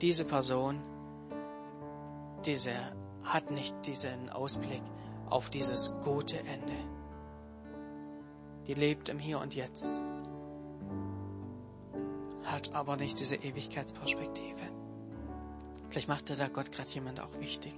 diese 0.01 0.25
Person, 0.25 0.81
diese 2.45 2.71
hat 3.23 3.51
nicht 3.51 3.85
diesen 3.85 4.29
Ausblick 4.29 4.83
auf 5.29 5.49
dieses 5.49 5.93
gute 6.03 6.39
Ende. 6.39 6.73
Die 8.67 8.73
lebt 8.73 9.09
im 9.09 9.19
Hier 9.19 9.39
und 9.39 9.55
Jetzt 9.55 10.01
hat 12.43 12.73
aber 12.73 12.97
nicht 12.97 13.19
diese 13.19 13.37
Ewigkeitsperspektive. 13.37 14.61
Vielleicht 15.93 16.07
macht 16.07 16.27
dir 16.27 16.35
da 16.35 16.47
Gott 16.47 16.71
gerade 16.71 16.89
jemand 16.89 17.19
auch 17.19 17.39
wichtig. 17.39 17.71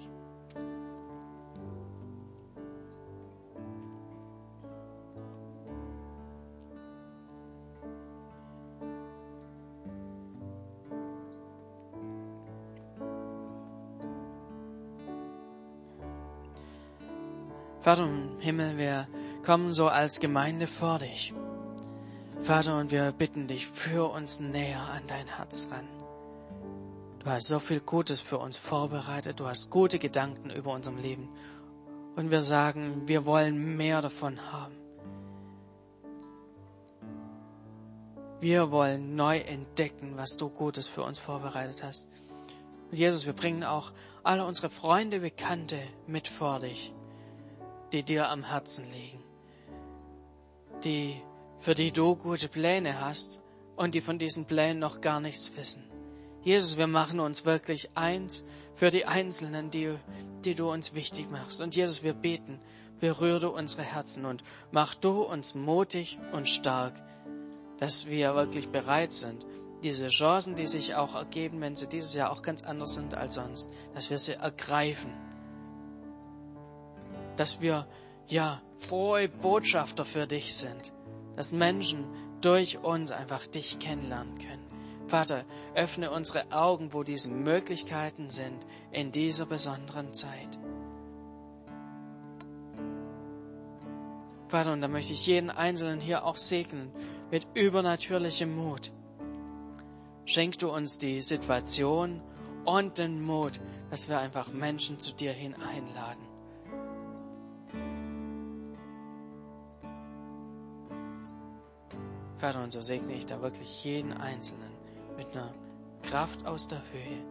Vater 17.81 18.05
im 18.05 18.39
Himmel, 18.39 18.77
wir 18.77 19.09
kommen 19.43 19.73
so 19.73 19.89
als 19.89 20.21
Gemeinde 20.21 20.67
vor 20.67 20.99
dich. 20.99 21.33
Vater, 22.43 22.79
und 22.79 22.91
wir 22.91 23.11
bitten 23.11 23.47
dich, 23.47 23.67
führ 23.67 24.09
uns 24.09 24.39
näher 24.39 24.79
an 24.79 25.03
dein 25.05 25.27
Herz 25.27 25.67
ran. 25.69 25.94
Du 27.25 27.31
hast 27.31 27.47
so 27.47 27.57
viel 27.57 27.79
Gutes 27.79 28.21
für 28.21 28.37
uns 28.37 28.55
vorbereitet, 28.55 29.39
du 29.39 29.47
hast 29.47 29.71
gute 29.71 29.97
Gedanken 29.97 30.51
über 30.51 30.71
unserem 30.71 30.99
Leben. 30.99 31.27
Und 32.15 32.29
wir 32.29 32.43
sagen, 32.43 33.07
wir 33.07 33.25
wollen 33.25 33.75
mehr 33.77 34.03
davon 34.03 34.51
haben. 34.51 34.75
Wir 38.39 38.69
wollen 38.69 39.15
neu 39.15 39.39
entdecken, 39.39 40.13
was 40.17 40.37
du 40.37 40.49
Gutes 40.49 40.87
für 40.87 41.01
uns 41.01 41.17
vorbereitet 41.17 41.81
hast. 41.81 42.07
Und 42.91 42.97
Jesus, 42.97 43.25
wir 43.25 43.33
bringen 43.33 43.63
auch 43.63 43.91
alle 44.21 44.45
unsere 44.45 44.69
Freunde, 44.69 45.19
Bekannte 45.19 45.79
mit 46.05 46.27
vor 46.27 46.59
dich, 46.59 46.93
die 47.91 48.03
dir 48.03 48.29
am 48.29 48.43
Herzen 48.43 48.85
liegen, 48.91 49.23
die 50.83 51.19
für 51.57 51.73
die 51.73 51.91
du 51.91 52.15
gute 52.15 52.49
Pläne 52.49 53.01
hast 53.01 53.41
und 53.75 53.95
die 53.95 54.01
von 54.01 54.19
diesen 54.19 54.45
Plänen 54.45 54.77
noch 54.77 55.01
gar 55.01 55.19
nichts 55.19 55.57
wissen. 55.57 55.94
Jesus, 56.45 56.77
wir 56.77 56.87
machen 56.87 57.19
uns 57.19 57.43
wirklich 57.43 57.89
eins 57.95 58.45
für 58.75 58.89
die 58.89 59.05
Einzelnen, 59.05 59.69
die, 59.69 59.95
die 60.45 60.55
du 60.55 60.71
uns 60.71 60.93
wichtig 60.93 61.29
machst. 61.29 61.59
Und 61.61 61.75
Jesus, 61.75 62.03
wir 62.03 62.13
beten, 62.13 62.61
berühre 63.01 63.49
unsere 63.49 63.83
Herzen 63.83 64.25
und 64.25 64.43
mach 64.71 64.95
du 64.95 65.23
uns 65.23 65.55
mutig 65.55 66.17
und 66.31 66.47
stark, 66.47 66.93
dass 67.79 68.05
wir 68.05 68.33
wirklich 68.35 68.69
bereit 68.69 69.11
sind, 69.11 69.45
diese 69.83 70.07
Chancen, 70.07 70.55
die 70.55 70.67
sich 70.67 70.95
auch 70.95 71.15
ergeben, 71.15 71.59
wenn 71.59 71.75
sie 71.75 71.87
dieses 71.87 72.15
Jahr 72.15 72.31
auch 72.31 72.41
ganz 72.41 72.61
anders 72.61 72.93
sind 72.93 73.13
als 73.13 73.35
sonst, 73.35 73.69
dass 73.93 74.09
wir 74.09 74.17
sie 74.17 74.33
ergreifen. 74.33 75.11
Dass 77.35 77.59
wir, 77.59 77.85
ja, 78.27 78.61
frohe 78.79 79.27
Botschafter 79.27 80.05
für 80.05 80.25
dich 80.25 80.55
sind 80.55 80.93
dass 81.35 81.51
Menschen 81.51 82.05
durch 82.41 82.79
uns 82.79 83.11
einfach 83.11 83.45
dich 83.45 83.79
kennenlernen 83.79 84.37
können. 84.37 84.64
Vater, 85.07 85.45
öffne 85.75 86.09
unsere 86.09 86.51
Augen, 86.51 86.91
wo 86.91 87.03
diese 87.03 87.29
Möglichkeiten 87.29 88.31
sind 88.31 88.65
in 88.91 89.11
dieser 89.11 89.45
besonderen 89.45 90.13
Zeit. 90.13 90.59
Vater, 94.47 94.73
und 94.73 94.81
da 94.81 94.87
möchte 94.87 95.13
ich 95.13 95.27
jeden 95.27 95.49
Einzelnen 95.49 95.99
hier 95.99 96.25
auch 96.25 96.37
segnen 96.37 96.91
mit 97.29 97.45
übernatürlichem 97.53 98.55
Mut. 98.55 98.91
Schenk 100.25 100.57
du 100.57 100.71
uns 100.71 100.97
die 100.97 101.21
Situation 101.21 102.21
und 102.63 102.97
den 102.97 103.21
Mut, 103.21 103.59
dass 103.91 104.09
wir 104.09 104.19
einfach 104.19 104.51
Menschen 104.51 104.99
zu 104.99 105.13
dir 105.13 105.33
hin 105.33 105.53
einladen. 105.55 106.25
Vater, 112.39 112.63
und 112.63 112.71
so 112.71 112.81
segne 112.81 113.13
ich 113.13 113.25
da 113.25 113.41
wirklich 113.41 113.83
jeden 113.83 114.13
Einzelnen 114.13 114.74
mit 115.17 115.31
einer 115.31 115.53
Kraft 116.03 116.45
aus 116.45 116.67
der 116.67 116.81
Höhe, 116.91 117.23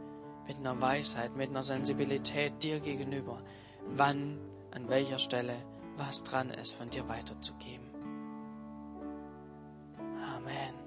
mit 0.46 0.56
einer 0.58 0.80
Weisheit, 0.80 1.36
mit 1.36 1.50
einer 1.50 1.62
Sensibilität 1.62 2.62
dir 2.62 2.80
gegenüber, 2.80 3.42
wann, 3.86 4.38
an 4.72 4.88
welcher 4.88 5.18
Stelle, 5.18 5.54
was 5.96 6.24
dran 6.24 6.50
ist, 6.50 6.72
von 6.72 6.90
dir 6.90 7.08
weiterzugeben. 7.08 7.86
Amen. 10.36 10.83